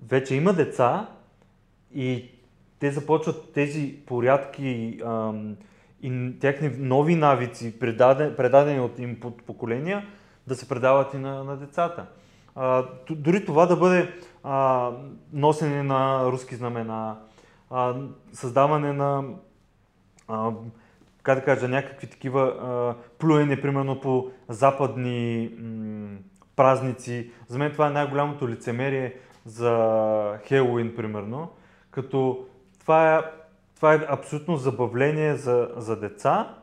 [0.08, 1.10] вече има деца
[1.96, 2.30] и
[2.80, 5.34] те започват тези порядки а,
[6.02, 10.08] и техни нови навици, предадени, предадени от им под поколения,
[10.48, 12.06] да се предават и на, на децата.
[13.10, 14.14] Дори това да бъде
[14.44, 14.90] а,
[15.34, 17.18] носене на руски знамена,
[17.70, 17.96] а,
[18.34, 19.24] създаване на,
[20.28, 20.52] а,
[21.24, 26.18] как да кажа, някакви такива а, плюене, примерно по западни м-
[26.56, 27.32] празници.
[27.48, 31.50] За мен това е най-голямото лицемерие за Хелуин, примерно,
[31.92, 32.46] като
[32.80, 33.22] това е,
[33.76, 36.56] това е абсолютно забавление за, за деца,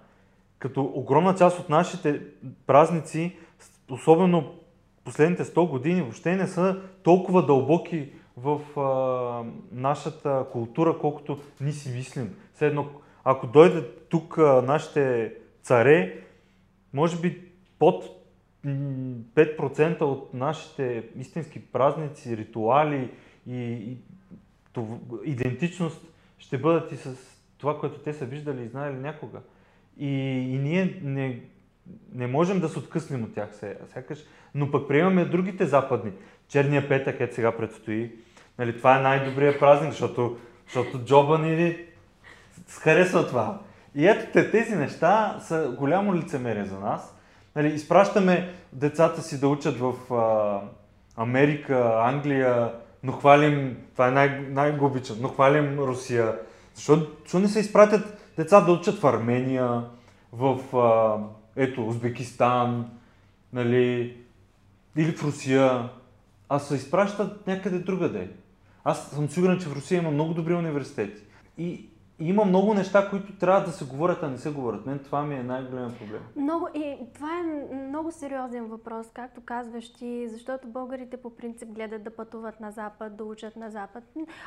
[0.59, 2.23] като огромна част от нашите
[2.67, 3.39] празници,
[3.91, 4.60] особено
[5.05, 11.93] последните 100 години въобще не са толкова дълбоки в а, нашата култура, колкото ни си
[11.93, 12.37] мислим.
[12.55, 12.89] Все едно,
[13.25, 16.25] ако дойдат тук а, нашите царе,
[16.93, 18.05] може би под
[18.67, 23.11] 5% от нашите истински празници, ритуали
[23.47, 23.97] и, и
[24.73, 26.07] това, идентичност
[26.39, 27.17] ще бъдат и с
[27.59, 29.41] това, което те са виждали и знаели някога.
[29.99, 30.09] И,
[30.55, 31.41] и ние не,
[32.15, 33.49] не можем да се откъснем от тях
[33.93, 34.19] сякаш,
[34.55, 36.13] но пък приемаме другите западни.
[36.49, 38.13] Черния петък, ето сега предстои.
[38.59, 41.77] Нали, това е най-добрият празник, защото, защото джоба ни
[42.79, 43.61] харесва това.
[43.95, 47.17] И ето те, тези неща са голямо лицемерие за нас.
[47.57, 50.61] Нали, изпращаме децата си да учат в а,
[51.17, 56.39] Америка, Англия, но хвалим, това е най- най-губичен, но хвалим Русия.
[56.75, 59.85] Защо, защо не се изпратят деца да учат в Армения,
[60.33, 61.19] в а,
[61.57, 62.91] ето, Узбекистан,
[63.53, 64.17] нали,
[64.97, 65.89] или в Русия,
[66.49, 68.31] а се изпращат някъде другаде.
[68.85, 71.23] Аз съм сигурен, че в Русия има много добри университети.
[71.59, 71.90] И
[72.21, 74.87] има много неща, които трябва да се говорят, а не се говорят.
[74.87, 76.23] Мен това ми е най-голям проблем.
[76.37, 82.05] Много, и това е много сериозен въпрос, както казваш ти, защото българите по принцип гледат
[82.05, 84.05] да пътуват на Запад, да учат на Запад.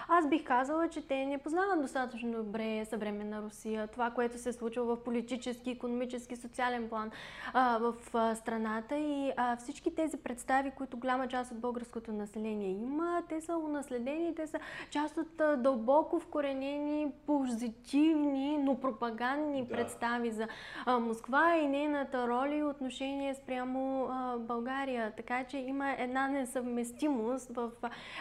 [0.07, 4.83] Аз бих казала, че те не познават достатъчно добре съвременна Русия, това, което се случва
[4.83, 7.11] в политически, економически, социален план
[7.53, 12.69] а, в а, страната и а, всички тези представи, които голяма част от българското население
[12.69, 14.59] има, те са унаследени, те са
[14.89, 19.69] част от а, дълбоко вкоренени позиции позитивни, но пропагандни да.
[19.69, 20.47] представи за
[20.85, 25.11] а, Москва и нейната роля и отношение спрямо а, България.
[25.17, 27.71] Така че има една несъвместимост в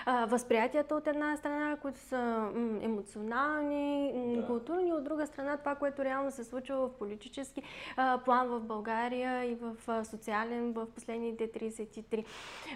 [0.07, 2.17] а, възприятията от една страна, които са
[2.55, 4.47] м, емоционални, да.
[4.47, 7.63] културни, от друга страна това, което реално се случва в политически
[7.97, 12.25] а, план в България и в а, социален в последните 33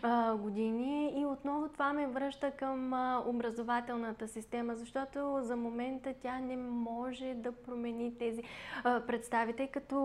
[0.02, 1.12] а, години.
[1.16, 7.34] И отново това ме връща към а, образователната система, защото за момента тя не може
[7.34, 8.42] да промени тези
[8.84, 9.96] а, представи, тъй като,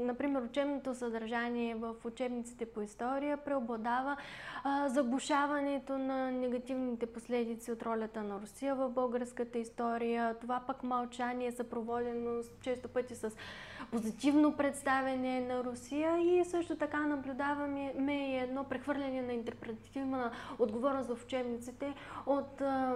[0.00, 4.16] например, учебното съдържание в учебниците по история преобладава
[4.64, 10.38] а, заглушаването на негативните последици от ролята на Русия в българската история.
[10.38, 13.36] Това пък мълчание е съпроводено често пъти с
[13.90, 21.24] позитивно представяне на Русия и също така наблюдаваме и едно прехвърляне на интерпретативна отговорност в
[21.24, 21.94] учебниците
[22.26, 22.94] от а,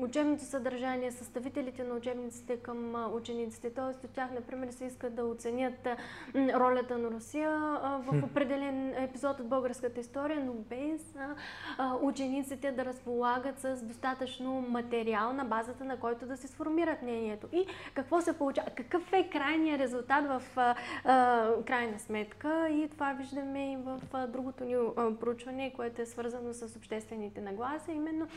[0.00, 3.74] учебното съдържание, съставителите на учебниците към учениците.
[3.74, 5.88] Тоест от тях, например, се иска да оценят
[6.34, 11.16] ролята на Русия а, в определен епизод от българската история, но без
[11.78, 17.48] а, учениците да разполагат с достатъчно материал на базата на който да се сформират мнението.
[17.52, 18.70] И какво се получава?
[18.70, 20.74] Какъв е крайният резултат в а,
[21.04, 24.74] а, крайна сметка и това виждаме и в другото ни
[25.20, 28.28] проучване, което е свързано с обществените нагласи, именно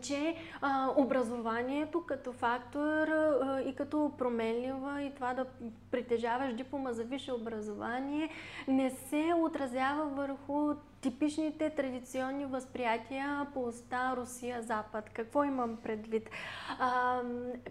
[0.00, 5.46] че а, образованието като фактор а, и като променлива и това да
[5.90, 8.28] притежаваш диплома за висше образование
[8.68, 15.10] не се отразява върху типичните традиционни възприятия по оста Русия, Запад.
[15.10, 16.30] Какво имам предвид?
[16.78, 17.20] А,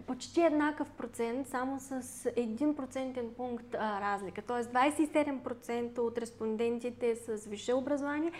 [0.06, 4.42] почти еднакъв процент, само с 1% пункт а, разлика.
[4.42, 4.64] Т.е.
[4.64, 8.32] 27% от респондентите с висше образование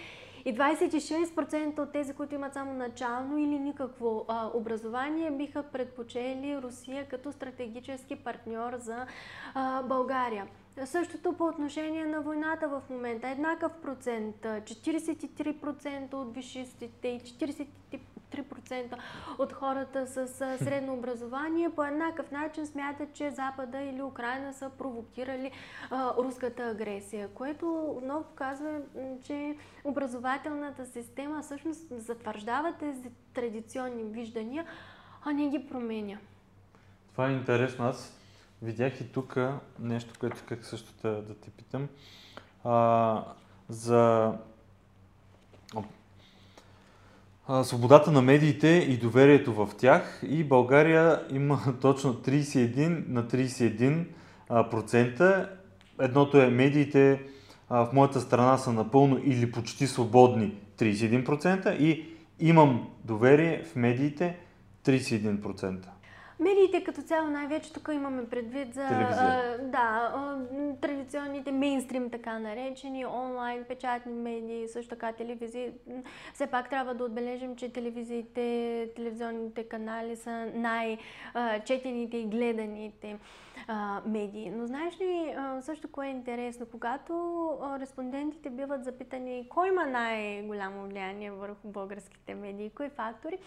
[0.44, 7.08] и 26% от тези, които имат само начално или никакво а, образование, биха предпочели Русия
[7.08, 9.06] като стратегически партньор за
[9.54, 10.46] а, България.
[10.84, 13.28] Същото по отношение на войната в момента.
[13.28, 14.36] Еднакъв процент.
[14.42, 17.20] 43% от висшистите и
[18.32, 18.96] 43%
[19.38, 25.50] от хората с средно образование по еднакъв начин смятат, че Запада или Украина са провокирали
[25.90, 28.80] а, руската агресия, което отново показва,
[29.22, 34.66] че образователната система всъщност затвърждава тези традиционни виждания,
[35.24, 36.18] а не ги променя.
[37.12, 37.84] Това е интересно.
[37.84, 38.18] Аз
[38.62, 39.36] видях и тук
[39.78, 41.88] нещо, което как също да, да те питам.
[42.64, 43.24] А,
[43.68, 44.32] за
[47.62, 50.22] свободата на медиите и доверието в тях.
[50.28, 54.04] И България има точно 31 на 31
[54.70, 55.50] процента.
[56.00, 57.20] Едното е медиите
[57.70, 62.06] в моята страна са напълно или почти свободни 31% и
[62.40, 64.36] имам доверие в медиите
[64.84, 65.91] 31%.
[66.42, 70.38] Медиите като цяло най-вече тук имаме предвид за а, да, а,
[70.80, 75.70] традиционните мейнстрим, така наречени, онлайн, печатни медии, също така телевизии.
[76.34, 83.18] Все пак трябва да отбележим, че телевизиите, телевизионните канали са най-четените и гледаните
[83.68, 84.50] а, медии.
[84.50, 86.66] Но знаеш ли също кое е интересно?
[86.66, 87.12] Когато
[87.80, 93.38] респондентите биват запитани кой има най-голямо влияние върху българските медии, кои фактори,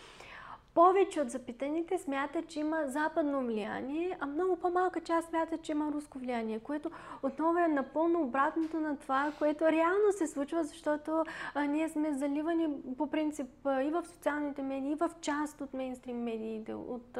[0.75, 5.91] повече от запитаните смятат, че има западно влияние, а много по-малка част смятат, че има
[5.91, 6.89] руско влияние, което
[7.23, 11.23] отново е напълно обратното на това, което реално се случва, защото
[11.55, 15.73] а, ние сме заливани по принцип а, и в социалните медии, и в част от
[15.73, 17.17] мейнстрим медиите, от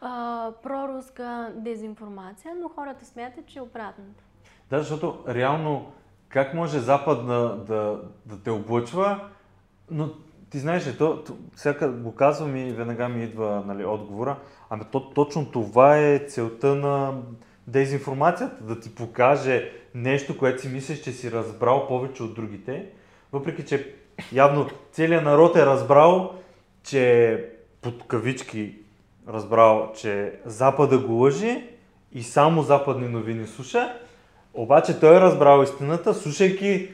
[0.00, 4.24] а, проруска дезинформация, но хората смятат, че е обратното.
[4.70, 5.92] Да, защото реално
[6.28, 9.28] как може Запад да, да, да те облъчва,
[9.90, 10.10] но
[10.52, 14.36] ти знаеш ли, то, то, всяка го казвам и веднага ми идва нали, отговора.
[14.70, 17.14] Ами то, точно това е целта на
[17.66, 22.86] дезинформацията, да ти покаже нещо, което си мислиш, че си разбрал повече от другите.
[23.32, 23.94] Въпреки, че
[24.32, 26.34] явно целият народ е разбрал,
[26.82, 27.44] че
[27.82, 28.78] под кавички
[29.28, 31.64] разбрал, че Запада го лъжи
[32.12, 33.96] и само западни новини слуша,
[34.54, 36.90] обаче той е разбрал истината, слушайки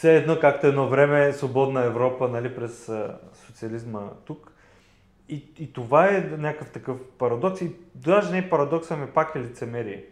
[0.00, 2.92] все едно, както едно време свободна Европа, нали, през
[3.46, 4.52] социализма тук.
[5.28, 7.60] И, и това е някакъв такъв парадокс.
[7.60, 10.04] И даже не е парадокс, ами пак е лицемерие.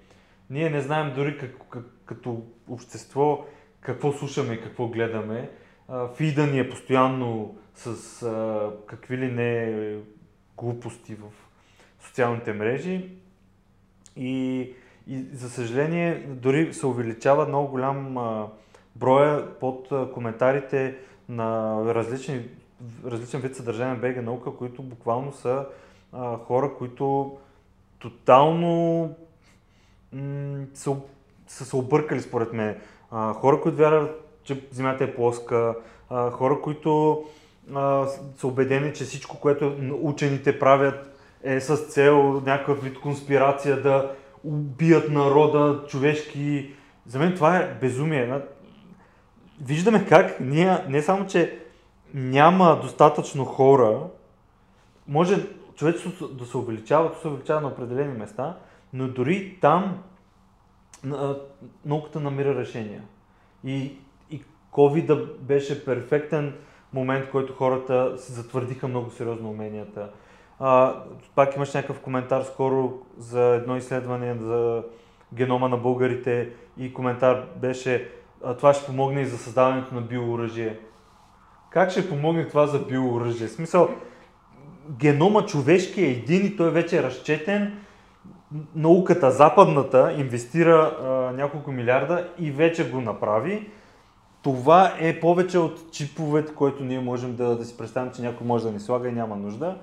[0.50, 3.46] Ние не знаем дори как, как, като общество
[3.80, 5.50] какво слушаме и какво гледаме.
[6.16, 9.96] Фида ни е постоянно с а, какви ли не
[10.56, 11.24] глупости в
[12.06, 13.10] социалните мрежи.
[14.16, 14.60] И,
[15.06, 18.48] и за съжаление, дори се увеличава много голям а,
[18.96, 20.96] броя под коментарите
[21.28, 22.48] на различни,
[23.06, 25.66] различен вид съдържание на БГ наука, които буквално са
[26.12, 27.36] а, хора, които
[27.98, 29.00] тотално
[30.12, 30.96] м- са,
[31.46, 32.76] са се объркали според мен.
[33.10, 35.74] А, хора, които вярват, че Земята е плоска,
[36.10, 37.24] а, хора, които
[37.74, 44.12] а, са убедени, че всичко, което учените правят е с цел някакъв вид конспирация да
[44.44, 46.74] убият народа, човешки.
[47.06, 48.40] За мен това е безумие.
[49.60, 51.58] Виждаме как ние не само, че
[52.14, 54.00] няма достатъчно хора,
[55.08, 55.46] може
[55.76, 58.56] човечеството да се увеличава, да се увеличава на определени места,
[58.92, 59.98] но дори там
[61.84, 63.02] науката намира решения.
[63.64, 63.92] И,
[64.30, 64.42] и
[64.72, 66.54] COVID беше перфектен
[66.92, 70.10] момент, в който хората се затвърдиха много сериозно уменията.
[70.58, 71.02] А,
[71.34, 74.82] пак имаш някакъв коментар скоро за едно изследване за
[75.34, 78.10] генома на българите и коментар беше
[78.44, 80.78] а, това ще помогне и за създаването на биооръжие.
[81.70, 83.46] Как ще помогне това за биооръжие?
[83.46, 83.88] В смисъл,
[84.90, 87.78] генома човешки е един и той вече е разчетен.
[88.74, 93.70] Науката, западната, инвестира а, няколко милиарда и вече го направи.
[94.42, 98.64] Това е повече от чиповете, който ние можем да, да си представим, че някой може
[98.64, 99.76] да ни слага и няма нужда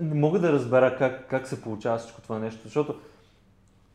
[0.00, 2.94] не мога да разбера как, как се получава всичко това нещо, защото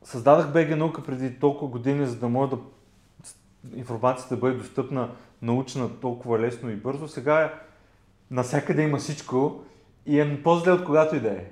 [0.03, 2.57] създадах БГ наука преди толкова години, за да може да
[3.75, 5.09] информацията да бъде достъпна,
[5.41, 7.07] научна толкова лесно и бързо.
[7.07, 7.51] Сега е,
[8.31, 9.63] насякъде има всичко
[10.05, 11.45] и е по-зле от когато и да е.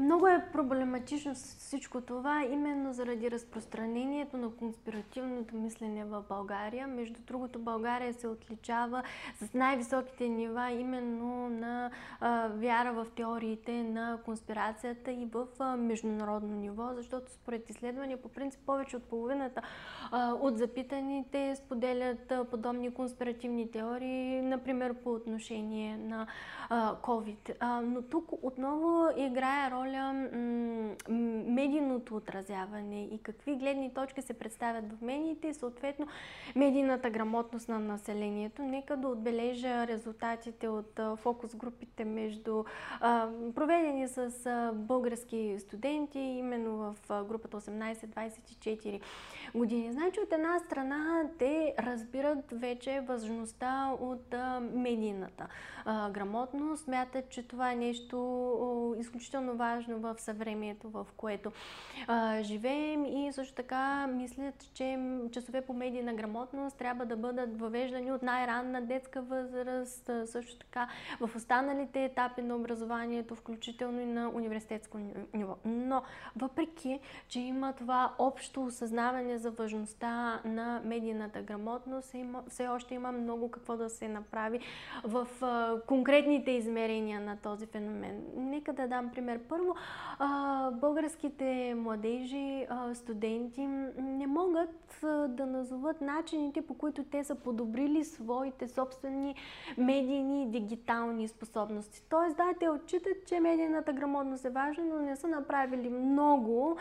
[0.00, 6.86] Много е проблематично всичко това, именно заради разпространението на конспиративното мислене в България.
[6.86, 9.02] Между другото, България се отличава
[9.42, 11.90] с най-високите нива именно на
[12.20, 18.28] а, вяра в теориите на конспирацията и в а, международно ниво, защото според изследвания по
[18.28, 19.62] принцип повече от половината
[20.10, 26.26] а, от запитаните споделят а, подобни конспиративни теории, например по отношение на
[26.68, 27.54] а, COVID.
[27.60, 30.12] А, но тук отново играе роля роля
[31.46, 36.06] медийното отразяване и какви гледни точки се представят в медиите и съответно
[36.56, 38.62] медийната грамотност на населението.
[38.62, 42.64] Нека да отбележа резултатите от фокус групите между
[43.54, 44.30] проведени с
[44.74, 49.00] български студенти, именно в групата 18-24
[49.54, 49.92] години.
[49.92, 54.34] Значи от една страна те разбират вече важността от
[54.72, 55.46] медийната
[55.86, 61.52] грамотност, смятат, че това е нещо изключително важно в съвремието, в което
[62.40, 64.98] живеем и също така мислят, че
[65.32, 70.88] часове по медийна грамотност трябва да бъдат въвеждани от най-ранна детска възраст, също така
[71.20, 74.98] в останалите етапи на образованието, включително и на университетско
[75.34, 75.56] ниво.
[75.64, 76.02] Но
[76.36, 82.14] въпреки, че има това общо осъзнаване за важността на медийната грамотност,
[82.48, 84.60] все още има много какво да се направи
[85.04, 85.26] в
[85.86, 88.24] конкретните измерения на този феномен.
[88.36, 89.40] Нека да дам пример.
[89.48, 89.59] Първо,
[90.72, 99.34] българските младежи, студенти не могат да назоват начините, по които те са подобрили своите собствени
[99.78, 102.02] медийни и дигитални способности.
[102.10, 106.76] Тоест, да, те отчитат, че медийната грамотност е важна, но не са направили много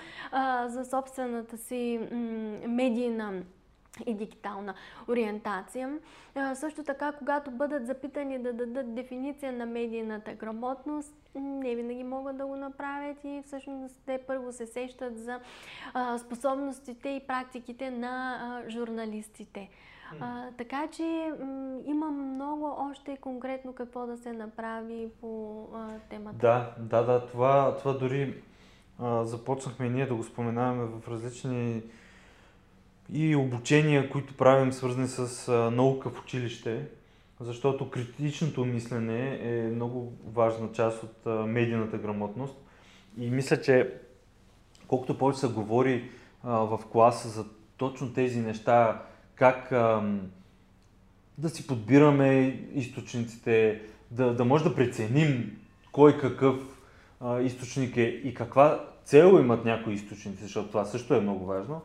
[0.66, 2.00] за собствената си
[2.68, 3.44] медийна
[4.06, 4.74] и дигитална
[5.10, 5.98] ориентация.
[6.54, 12.46] Също така, когато бъдат запитани да дадат дефиниция на медийната грамотност, не винаги могат да
[12.46, 15.40] го направят и всъщност те първо се сещат за
[16.18, 19.70] способностите и практиките на журналистите.
[20.20, 26.38] А, така че м- има много още конкретно какво да се направи по а, темата.
[26.38, 27.28] Да, да, да.
[27.28, 28.44] Това, това дори
[29.00, 31.84] а, започнахме ние да го споменаваме в различни
[33.14, 36.86] и обучения, които правим свързани с наука в училище,
[37.40, 42.56] защото критичното мислене е много важна част от медийната грамотност.
[43.18, 43.94] И мисля, че
[44.88, 46.10] колкото повече се говори
[46.44, 47.46] а, в класа за
[47.78, 49.04] точно тези неща,
[49.36, 50.04] как а,
[51.38, 53.82] да си подбираме източниците,
[54.12, 55.58] да, да може да преценим
[55.92, 56.56] кой какъв
[57.22, 61.82] а, източник е и каква цел имат някои източници, защото това също е много важно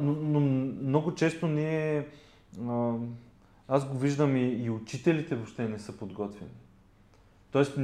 [0.00, 0.40] Но, но
[0.82, 2.06] много често ние,
[2.68, 2.92] а,
[3.68, 6.50] аз го виждам и, и учителите въобще не са подготвени.
[7.50, 7.78] Тоест,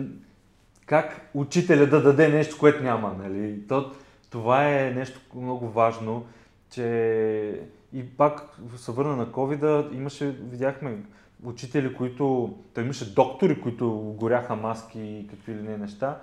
[0.87, 3.67] как учителя да даде нещо, което няма, нали?
[3.69, 3.93] То,
[4.31, 6.27] това е нещо много важно,
[6.71, 7.61] че
[7.93, 10.99] и пак се върна на covid имаше, видяхме
[11.45, 16.21] учители, които, той имаше доктори, които горяха маски и какви ли не неща.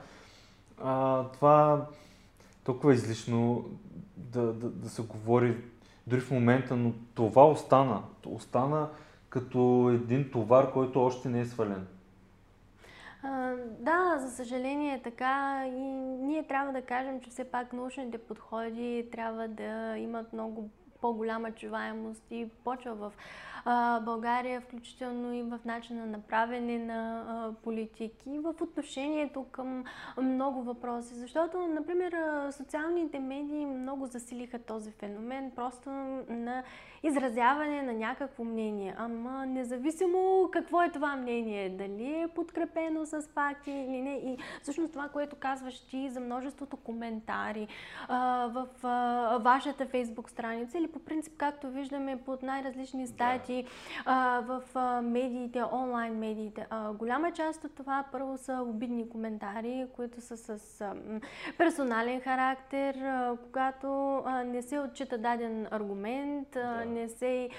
[0.83, 1.85] А, това
[2.63, 3.65] толкова излишно
[4.17, 5.57] да, да, да се говори
[6.07, 8.03] дори в момента, но това остана.
[8.25, 8.89] Остана
[9.29, 11.87] като един товар, който още не е свален.
[13.79, 15.81] Да, за съжаление е така и
[16.25, 20.69] ние трябва да кажем, че все пак научните подходи трябва да имат много
[21.01, 23.13] по-голяма чуваемост и почва в
[23.65, 29.83] а, България, включително и в начина на правене на а, политики, в отношението към
[30.21, 31.15] много въпроси.
[31.15, 32.13] Защото, например,
[32.51, 35.89] социалните медии много засилиха този феномен, просто
[36.29, 36.63] на
[37.03, 38.95] изразяване на някакво мнение.
[38.97, 44.15] Ама независимо какво е това мнение, дали е подкрепено с факти или не.
[44.15, 47.67] И всъщност това, което казваш ти за множеството коментари
[48.07, 53.67] а, в а, вашата фейсбук страница или по принцип, както виждаме под най-различни статии
[54.05, 54.61] а, в
[55.01, 56.65] медиите, онлайн медиите.
[56.93, 60.85] Голяма част от това първо са обидни коментари, които са с
[61.57, 62.95] персонален характер,
[63.43, 67.49] когато не се отчита даден аргумент, а, не се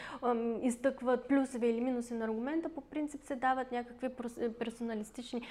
[0.62, 4.08] изтъкват плюсове или минуси на аргумента, по принцип се дават някакви
[4.58, 5.42] персоналистични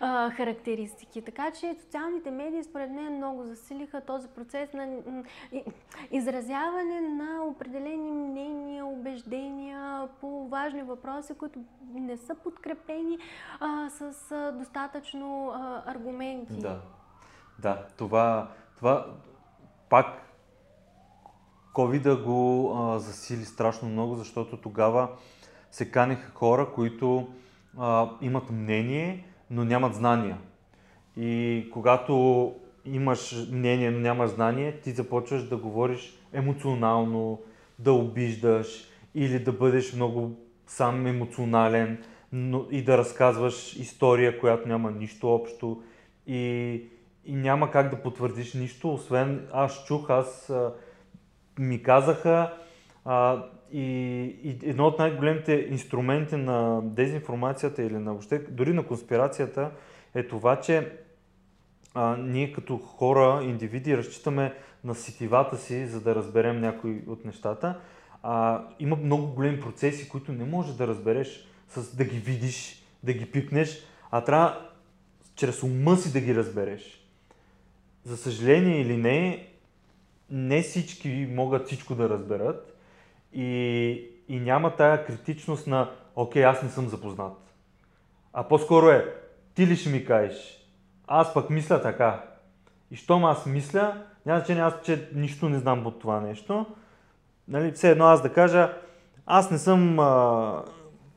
[0.00, 1.22] а, характеристики.
[1.22, 4.88] Така че социалните медии според мен много засилиха този процес на
[6.10, 11.58] изразяване на определени мнения, убеждения по важни въпроси, които
[11.94, 13.18] не са подкрепени
[13.60, 16.58] а, с а, достатъчно а, аргументи.
[16.58, 16.80] Да,
[17.58, 19.06] да, това, това
[19.88, 20.06] пак
[21.74, 25.08] COVID го а, засили страшно много, защото тогава
[25.70, 27.28] се канеха хора, които
[27.78, 30.38] а, имат мнение, но нямат знания.
[31.16, 32.54] И когато
[32.84, 37.42] имаш мнение, но нямаш знание, ти започваш да говориш емоционално,
[37.78, 41.98] да обиждаш или да бъдеш много сам емоционален
[42.36, 45.82] но и да разказваш история, която няма нищо общо
[46.26, 46.82] и,
[47.24, 50.52] и няма как да потвърдиш нищо, освен аз чух, аз
[51.58, 52.52] ми казаха
[53.04, 53.82] а, и,
[54.42, 59.70] и едно от най-големите инструменти на дезинформацията или на въобще, дори на конспирацията
[60.14, 60.92] е това, че
[61.94, 64.54] а, ние като хора, индивиди, разчитаме
[64.84, 67.80] на сетивата си, за да разберем някои от нещата.
[68.22, 73.12] А, има много големи процеси, които не можеш да разбереш с да ги видиш, да
[73.12, 74.68] ги пипнеш, а трябва
[75.36, 77.00] чрез ума си да ги разбереш.
[78.04, 79.48] За съжаление или не,
[80.30, 82.78] не всички могат всичко да разберат
[83.32, 87.54] и, и няма тая критичност на окей, аз не съм запознат.
[88.32, 89.14] А по-скоро е,
[89.54, 90.68] ти ли ще ми кажеш?
[91.06, 92.24] Аз пък мисля така.
[92.90, 96.66] И щом аз мисля, няма значение аз, че нищо не знам от това нещо.
[97.48, 98.72] Нали, все едно аз да кажа,
[99.26, 100.62] аз не съм а,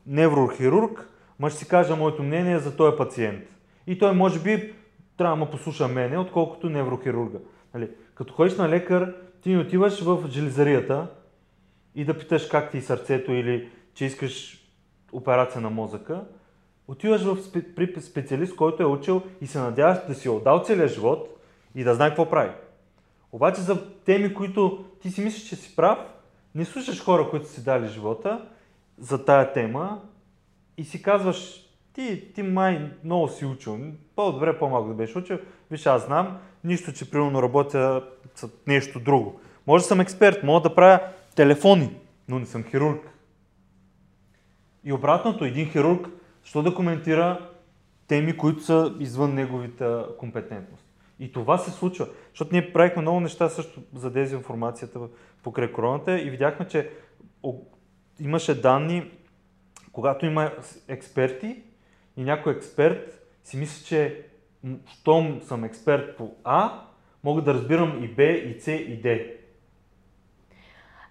[0.06, 3.44] неврохирург, ма ще си кажа моето мнение за този пациент.
[3.86, 4.74] И той може би
[5.16, 7.38] трябва да ме послуша мене, отколкото неврохирурга.
[7.74, 11.06] Нали, като ходиш на лекар, ти не отиваш в железарията
[11.94, 14.64] и да питаш как ти е сърцето или че искаш
[15.12, 16.24] операция на мозъка.
[16.88, 20.88] Отиваш в, при специалист, който е учил и се надяваш да си е отдал целия
[20.88, 21.40] живот
[21.74, 22.50] и да знае какво прави.
[23.32, 25.98] Обаче за теми, които ти си мислиш, че си прав,
[26.54, 28.48] не слушаш хора, които си дали живота
[28.98, 30.02] за тая тема
[30.76, 33.78] и си казваш, ти, ти май много си учил,
[34.16, 35.38] по-добре по-малко да беше учил,
[35.70, 38.04] виж аз знам, нищо, че примерно работя
[38.34, 39.40] с нещо друго.
[39.66, 41.00] Може да съм експерт, мога да правя
[41.34, 41.96] телефони,
[42.28, 43.10] но не съм хирург.
[44.84, 46.08] И обратното, един хирург,
[46.44, 47.50] що да коментира
[48.06, 50.87] теми, които са извън неговата компетентност.
[51.20, 55.00] И това се случва, защото ние правихме много неща също за дезинформацията
[55.42, 56.90] покрай короната и видяхме, че
[58.20, 59.10] имаше данни,
[59.92, 60.52] когато има
[60.88, 61.62] експерти
[62.16, 64.26] и някой експерт си мисли, че
[64.86, 66.82] щом съм експерт по А,
[67.24, 69.18] мога да разбирам и Б, и С, и Д.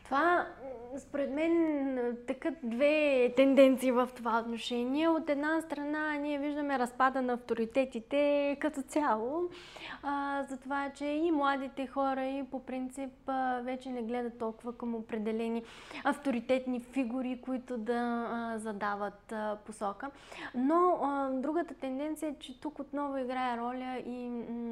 [0.03, 0.47] Това
[0.97, 5.07] според мен така две тенденции в това отношение.
[5.07, 9.49] От една страна ние виждаме разпада на авторитетите като цяло,
[10.03, 14.77] а, за това, че и младите хора и по принцип а, вече не гледат толкова
[14.77, 15.63] към определени
[16.03, 20.09] авторитетни фигури, които да а, задават а, посока.
[20.55, 24.29] Но а, другата тенденция е, че тук отново играе роля и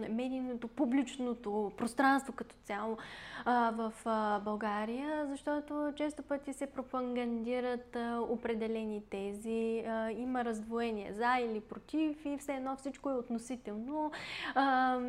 [0.09, 2.97] медийното, публичното пространство като цяло
[3.45, 11.13] а, в а, България, защото често пъти се пропагандират а, определени тези, а, има раздвоение
[11.13, 14.11] за или против и все едно всичко е относително.
[14.55, 14.99] А,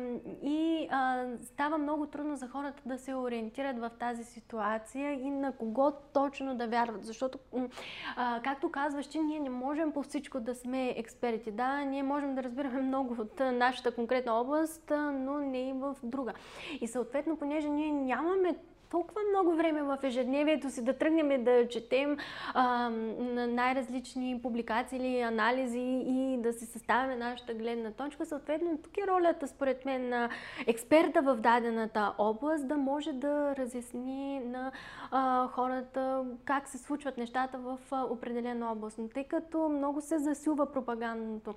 [0.43, 5.51] и а, става много трудно за хората да се ориентират в тази ситуация и на
[5.51, 7.05] кого точно да вярват.
[7.05, 7.39] Защото,
[8.15, 11.51] а, както казваш, че ние не можем по всичко да сме експерти.
[11.51, 16.33] Да, ние можем да разбираме много от нашата конкретна област, но не и в друга.
[16.81, 18.55] И съответно, понеже ние нямаме
[18.91, 22.17] толкова много време в ежедневието си да тръгнем да четем
[22.53, 22.89] а,
[23.47, 28.25] най-различни публикации или анализи и да си съставяме нашата гледна точка.
[28.25, 30.29] Съответно, тук е ролята, според мен, на
[30.67, 34.71] експерта в дадената област да може да разясни на
[35.11, 38.97] а, хората как се случват нещата в а, определена област.
[38.97, 41.55] Но тъй като много се засилва пропагандното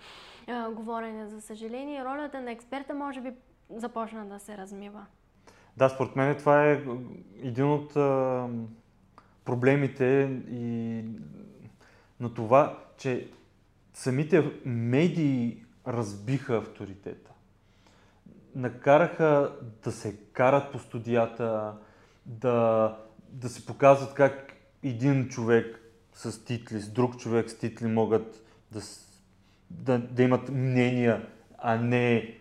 [0.49, 3.33] а, говорене, за съжаление, ролята на експерта може би
[3.71, 5.07] започна да се размива.
[5.77, 6.83] Да, според мен това е
[7.43, 8.49] един от а,
[9.45, 11.05] проблемите и
[12.21, 13.29] на това, че
[13.95, 17.31] самите медии разбиха авторитета.
[18.55, 21.75] Накараха да се карат по студията,
[22.27, 22.97] да,
[23.29, 24.53] да се показват как
[24.83, 25.81] един човек
[26.13, 28.81] с титли, с друг човек с титли могат да,
[29.71, 32.40] да, да имат мнения, а не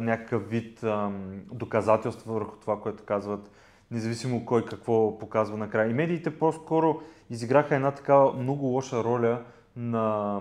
[0.00, 1.10] някакъв вид а,
[1.52, 3.50] доказателства върху това, което казват,
[3.90, 5.90] независимо кой какво показва накрая.
[5.90, 7.00] И медиите по-скоро
[7.30, 9.42] изиграха една така много лоша роля
[9.76, 10.40] на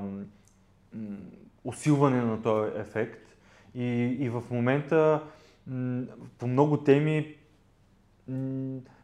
[1.64, 3.36] усилване на този ефект.
[3.76, 5.24] И, и в момента
[6.38, 7.36] по много теми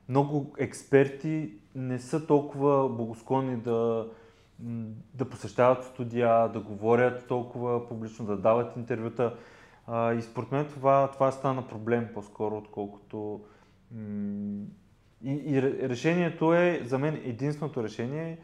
[0.09, 4.07] много експерти не са толкова благосклонни да,
[5.13, 9.35] да посещават студия, да говорят толкова публично, да дават интервюта.
[9.87, 13.41] А, и според мен това, това стана проблем по-скоро, отколкото...
[15.23, 18.37] и, и решението е, за мен единственото решение е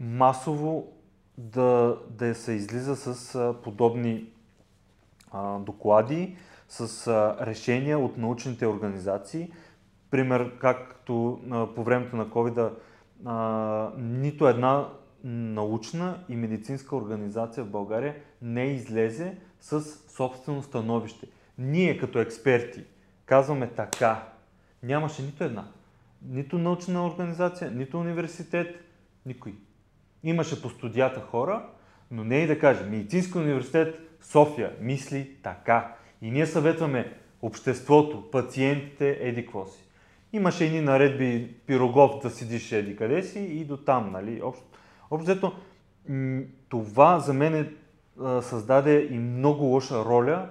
[0.00, 0.92] масово
[1.38, 4.26] да, да се излиза с а, подобни
[5.30, 6.36] а, доклади,
[6.68, 9.52] с а, решения от научните организации.
[10.10, 12.72] Пример, както а, по времето на COVID,
[13.24, 14.88] а, нито една
[15.24, 21.26] научна и медицинска организация в България не излезе с собствено становище.
[21.58, 22.84] Ние като експерти
[23.26, 24.28] казваме така.
[24.82, 25.68] Нямаше нито една.
[26.22, 28.84] Нито научна организация, нито университет,
[29.26, 29.54] никой.
[30.22, 31.66] Имаше по студията хора,
[32.10, 35.96] но не и да кажем, Медицински университет София мисли така.
[36.22, 39.84] И ние съветваме обществото, пациентите, еди си.
[40.32, 44.42] Имаше едни наредби пирогов да седиш еди къде си и до там, нали?
[44.42, 44.64] Общо,
[45.10, 45.52] общо
[46.68, 47.72] това за мен е
[48.42, 50.48] създаде и много лоша роля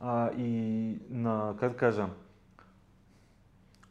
[0.00, 2.06] а, и на, как да кажа,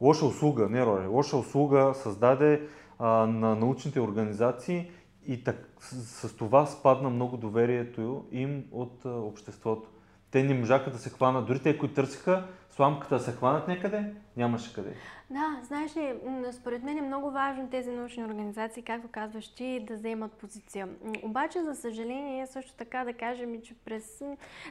[0.01, 2.67] лоша услуга, не роля, лоша услуга създаде
[2.99, 4.91] а, на научните организации
[5.28, 9.89] и так, с, с това спадна много доверието им от а, обществото.
[10.32, 12.47] Те не можаха да се хванат, дори те, които търсиха
[12.78, 14.93] сламката се хванат някъде, нямаше къде.
[15.30, 16.13] Да, знаеш ли,
[16.51, 20.88] според мен е много важно тези научни организации, както казваш ти, да вземат позиция.
[21.23, 24.23] Обаче, за съжаление, също така да кажем, че през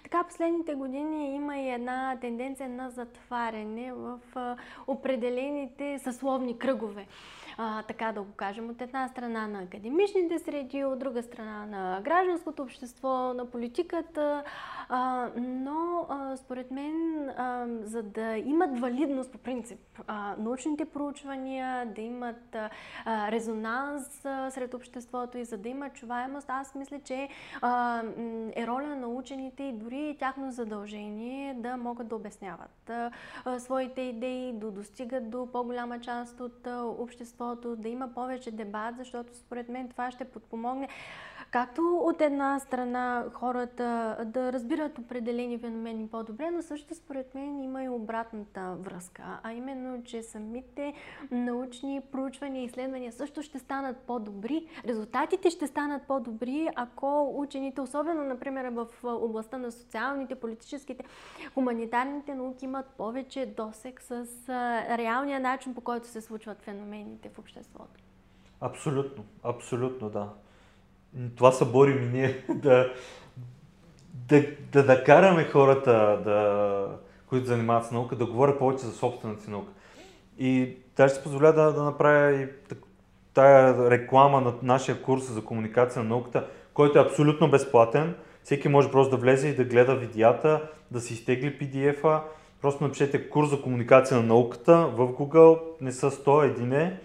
[0.03, 4.19] така последните години има и една тенденция на затваряне в
[4.87, 7.07] определените съсловни кръгове
[7.59, 12.01] а, така да го кажем, от една страна на академичните среди, от друга страна на
[12.05, 14.45] гражданското общество, на политиката,
[14.89, 21.87] а, но а, според мен, а, за да имат валидност по принцип а, научните проучвания,
[21.87, 22.71] да имат а,
[23.31, 27.29] резонанс а, сред обществото и за да имат чуваемост, аз мисля, че
[27.63, 28.03] а,
[28.57, 33.11] е роля на учените и дори тяхно задължение да могат да обясняват а,
[33.45, 38.97] а, своите идеи, да достигат до по-голяма част от а, обществото да има повече дебат,
[38.97, 40.89] защото според мен това ще подпомогне
[41.51, 47.85] както от една страна хората да разбират определени феномени по-добре, но също според мен има
[47.85, 50.95] и обратната връзка, а именно, че самите
[51.31, 58.25] научни проучвания и изследвания също ще станат по-добри, резултатите ще станат по-добри, ако учените, особено,
[58.25, 61.05] например, в областта на социалните, политическите,
[61.55, 64.27] хуманитарните науки имат повече досек с
[64.99, 68.01] реалния начин, по който се случват феномените в обществото.
[68.61, 70.29] Абсолютно, абсолютно, да.
[71.37, 72.93] Това се борим и ние да,
[74.13, 76.87] да, да, да хората, да,
[77.27, 79.73] които занимават с наука, да говорят повече за собствената си наука.
[80.39, 82.49] И даже ще позволя да, да направя и
[83.35, 88.15] тая реклама на нашия курс за комуникация на науката, който е абсолютно безплатен.
[88.45, 92.23] Всеки може просто да влезе и да гледа видеята, да си изтегли PDF-а.
[92.63, 97.01] Просто напишете курс за комуникация на науката в Google, не са 100, един е.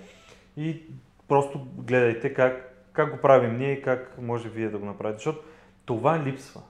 [0.57, 0.82] И
[1.28, 5.18] просто гледайте как, как го правим ние и как може вие да го направите.
[5.18, 5.44] Защото
[5.86, 6.62] това липсва.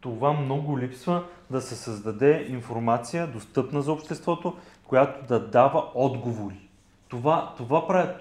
[0.00, 6.68] Това много липсва да се създаде информация, достъпна за обществото, която да дава отговори.
[7.08, 8.20] Това, това правят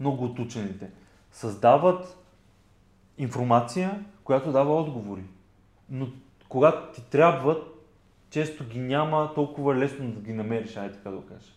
[0.00, 0.90] много от учените.
[1.32, 2.18] Създават
[3.18, 5.24] информация, която дава отговори.
[5.90, 6.08] Но
[6.48, 7.62] когато ти трябват,
[8.30, 11.52] често ги няма толкова лесно да ги намериш, ай така да го кажа.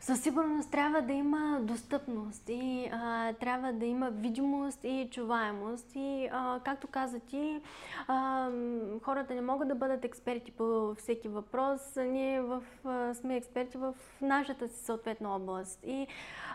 [0.00, 5.92] Със сигурност трябва да има достъпност и а, трябва да има видимост и чуваемост.
[5.94, 7.60] И, а, както каза ти,
[8.08, 8.48] а,
[9.02, 11.96] хората не могат да бъдат експерти по всеки въпрос.
[11.96, 15.80] Ние в, а, сме експерти в нашата си съответна област.
[15.86, 16.06] И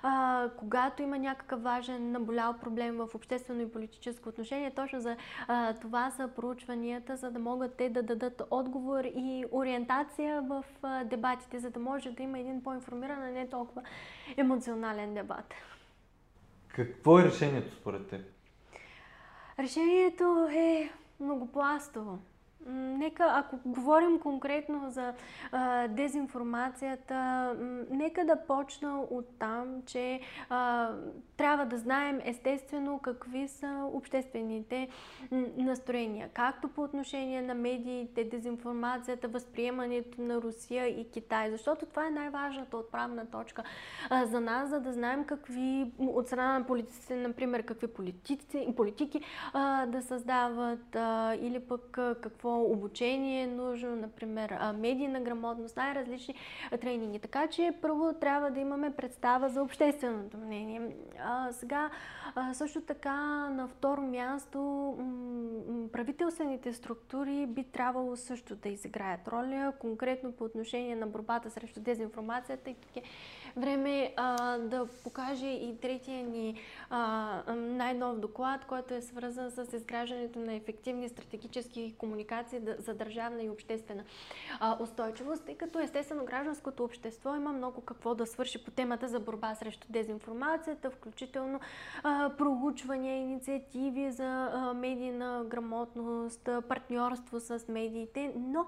[0.04, 5.16] а, когато има някакъв важен наболял проблем в обществено и политическо отношение, точно за
[5.48, 11.04] а, това са проучванията, за да могат те да дадат отговор и ориентация в а,
[11.04, 13.82] дебатите, за да може да има един по-информиран, не толкова
[14.38, 15.54] емоционален дебат.
[16.68, 18.22] Какво е решението според теб?
[19.60, 22.20] Решението е многопластово.
[22.68, 25.14] Нека, ако говорим конкретно за
[25.52, 27.16] а, дезинформацията,
[27.90, 30.90] нека да почна от там, че а,
[31.38, 34.88] трябва да знаем естествено какви са обществените
[35.58, 42.12] настроения, както по отношение на медиите, дезинформацията, възприемането на Русия и Китай, защото това е
[42.12, 43.64] най-важната отправна точка
[44.10, 49.22] а, за нас, за да знаем какви, от страна на политиците, например, какви политици, политики
[49.54, 51.92] а, да създават а, или пък
[52.22, 56.36] какво обучение е нужно, например, медийна грамотност, най-различни
[56.82, 57.20] тренинги.
[57.20, 60.82] Така че първо трябва да имаме представа за общественото мнение.
[61.20, 61.90] А, сега,
[62.36, 63.16] а, също така,
[63.50, 64.60] на второ място,
[65.92, 72.70] правителствените структури би трябвало също да изиграят роля, конкретно по отношение на борбата срещу дезинформацията
[72.70, 73.04] и тук е
[73.58, 76.56] време а, да покаже и третия ни
[76.90, 83.50] а, най-нов доклад, който е свързан с изграждането на ефективни стратегически комуникации за държавна и
[83.50, 84.04] обществена
[84.60, 89.20] а, устойчивост, тъй като естествено гражданското общество има много какво да свърши по темата за
[89.20, 91.60] борба срещу дезинформацията, включително
[92.04, 98.66] а, проучвания, инициативи за а, медийна грамотност, партньорство с медиите, но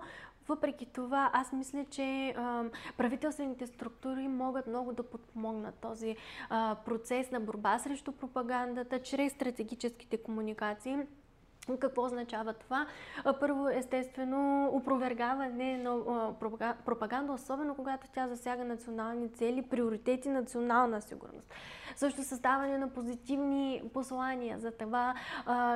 [0.47, 2.63] въпреки това, аз мисля, че а,
[2.97, 6.15] правителствените структури могат много да подпомогнат този
[6.49, 10.97] а, процес на борба срещу пропагандата чрез стратегическите комуникации.
[11.80, 12.88] Какво означава това?
[13.39, 16.34] Първо, естествено, опровергаване на
[16.86, 21.53] пропаганда, особено когато тя засяга национални цели, приоритети, национална сигурност.
[21.95, 25.13] Също създаване на позитивни послания за това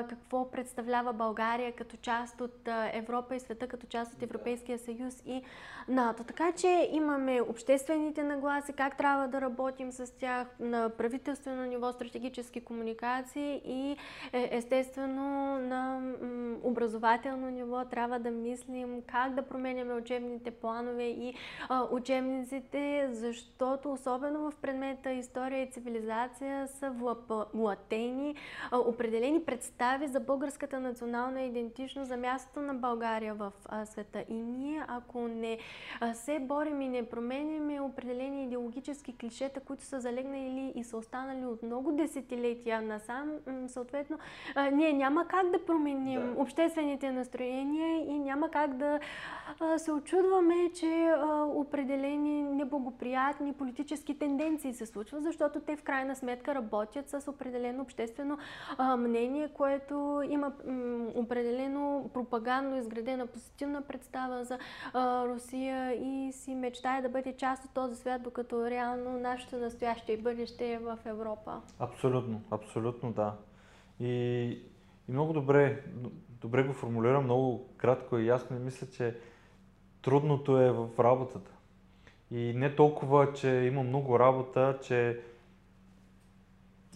[0.10, 5.44] какво представлява България като част от Европа и света, като част от Европейския съюз и
[5.88, 6.24] НАТО.
[6.24, 12.62] Така че имаме обществените нагласи, как трябва да работим с тях на правителствено ниво, стратегически
[12.62, 13.98] комуникации и
[14.34, 15.79] е, естествено на
[16.64, 21.34] образователно ниво трябва да мислим как да променяме учебните планове и
[21.92, 26.92] учебниците, защото особено в предмета история и цивилизация са
[27.54, 28.36] влатени
[28.72, 33.52] определени представи за българската национална идентичност, за мястото на България в
[33.86, 34.24] света.
[34.30, 35.58] И ние, ако не
[36.14, 41.64] се борим и не променяме определени идеологически клишета, които са залегнали и са останали от
[41.64, 43.32] много десетилетия насам,
[43.68, 44.18] съответно,
[44.72, 46.42] ние няма как да променим да.
[46.42, 49.00] обществените настроения и няма как да
[49.78, 51.14] се очудваме, че
[51.48, 58.38] определени неблагоприятни политически тенденции се случват, защото те в крайна сметка работят с определено обществено
[58.98, 60.52] мнение, което има
[61.16, 64.60] определено пропагандно изградена позитивна представа за
[65.28, 70.18] Русия и си мечтае да бъде част от този свят, докато реално нашето настояще и
[70.18, 71.62] бъдеще е в Европа.
[71.80, 73.34] Абсолютно, абсолютно да.
[74.00, 74.58] И
[75.10, 75.84] И много добре,
[76.42, 79.18] добре го формулира, много кратко и ясно и мисля, че
[80.02, 81.52] трудното е в работата.
[82.32, 85.20] И не толкова, че има много работа, че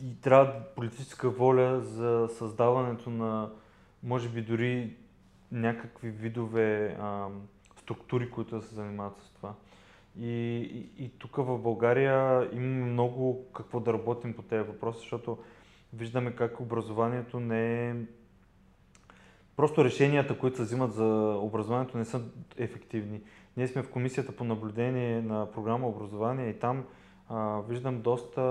[0.04, 3.52] и трябва политическа воля за създаването на,
[4.04, 4.96] може би дори
[5.52, 7.28] някакви видове а,
[7.76, 9.54] структури, които да се занимават с това.
[10.20, 15.38] И, и, и тук в България имаме много какво да работим по тези въпроси, защото
[15.94, 17.96] виждаме как образованието не е...
[19.56, 22.22] Просто решенията, които се взимат за образованието не са
[22.58, 23.22] ефективни.
[23.58, 26.86] Ние сме в комисията по наблюдение на програма образование и там
[27.30, 28.42] а, виждам доста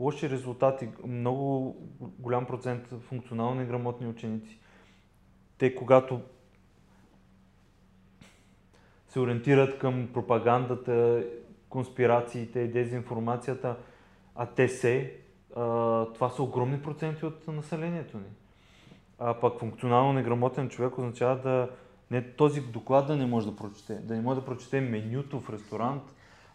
[0.00, 4.60] лоши резултати, много голям процент функционално грамотни ученици.
[5.58, 6.20] Те когато
[9.08, 11.24] се ориентират към пропагандата,
[11.68, 13.76] конспирациите, дезинформацията,
[14.34, 15.16] а те се,
[16.14, 18.30] това са огромни проценти от населението ни.
[19.18, 21.68] А пък функционално неграмотен човек означава да
[22.10, 25.50] не този доклад да не може да прочете, да не може да прочете менюто в
[25.50, 26.02] ресторант,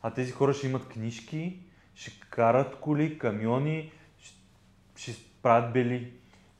[0.02, 1.60] а тези хора ще имат книжки,
[1.96, 4.38] ще карат коли, камиони, ще,
[4.96, 6.14] ще правят бели.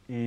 [0.10, 0.18] И,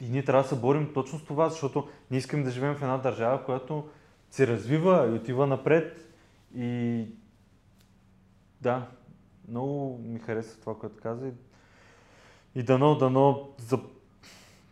[0.00, 2.82] и ние трябва да се борим точно с това, защото ние искаме да живеем в
[2.82, 3.88] една държава, която
[4.30, 6.14] се развива и отива напред.
[6.56, 7.04] И
[8.60, 8.86] да,
[9.52, 11.28] много ми харесва това, което каза.
[11.28, 11.32] И,
[12.54, 13.78] и дано, дано за,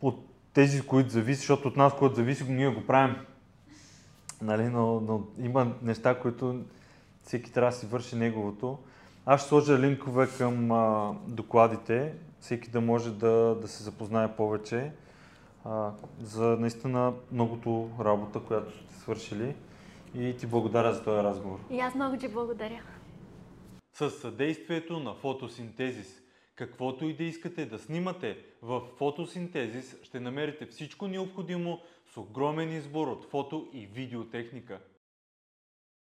[0.01, 3.17] от тези, които зависи, защото от нас, които зависи, ние го правим.
[4.43, 6.61] Нали, но, но има неща, които
[7.23, 8.79] всеки трябва да си върши неговото.
[9.27, 14.93] Аз ще сложа линкове към а, докладите, всеки да може да, да се запознае повече
[15.65, 19.55] а, за наистина многото работа, която сте свършили
[20.15, 21.59] и ти благодаря за този разговор.
[21.71, 22.81] И аз много ти благодаря.
[23.93, 26.23] С съдействието на фотосинтезис.
[26.55, 33.09] Каквото и да искате да снимате, в фотосинтезис ще намерите всичко необходимо с огромен избор
[33.09, 34.81] от фото и видеотехника.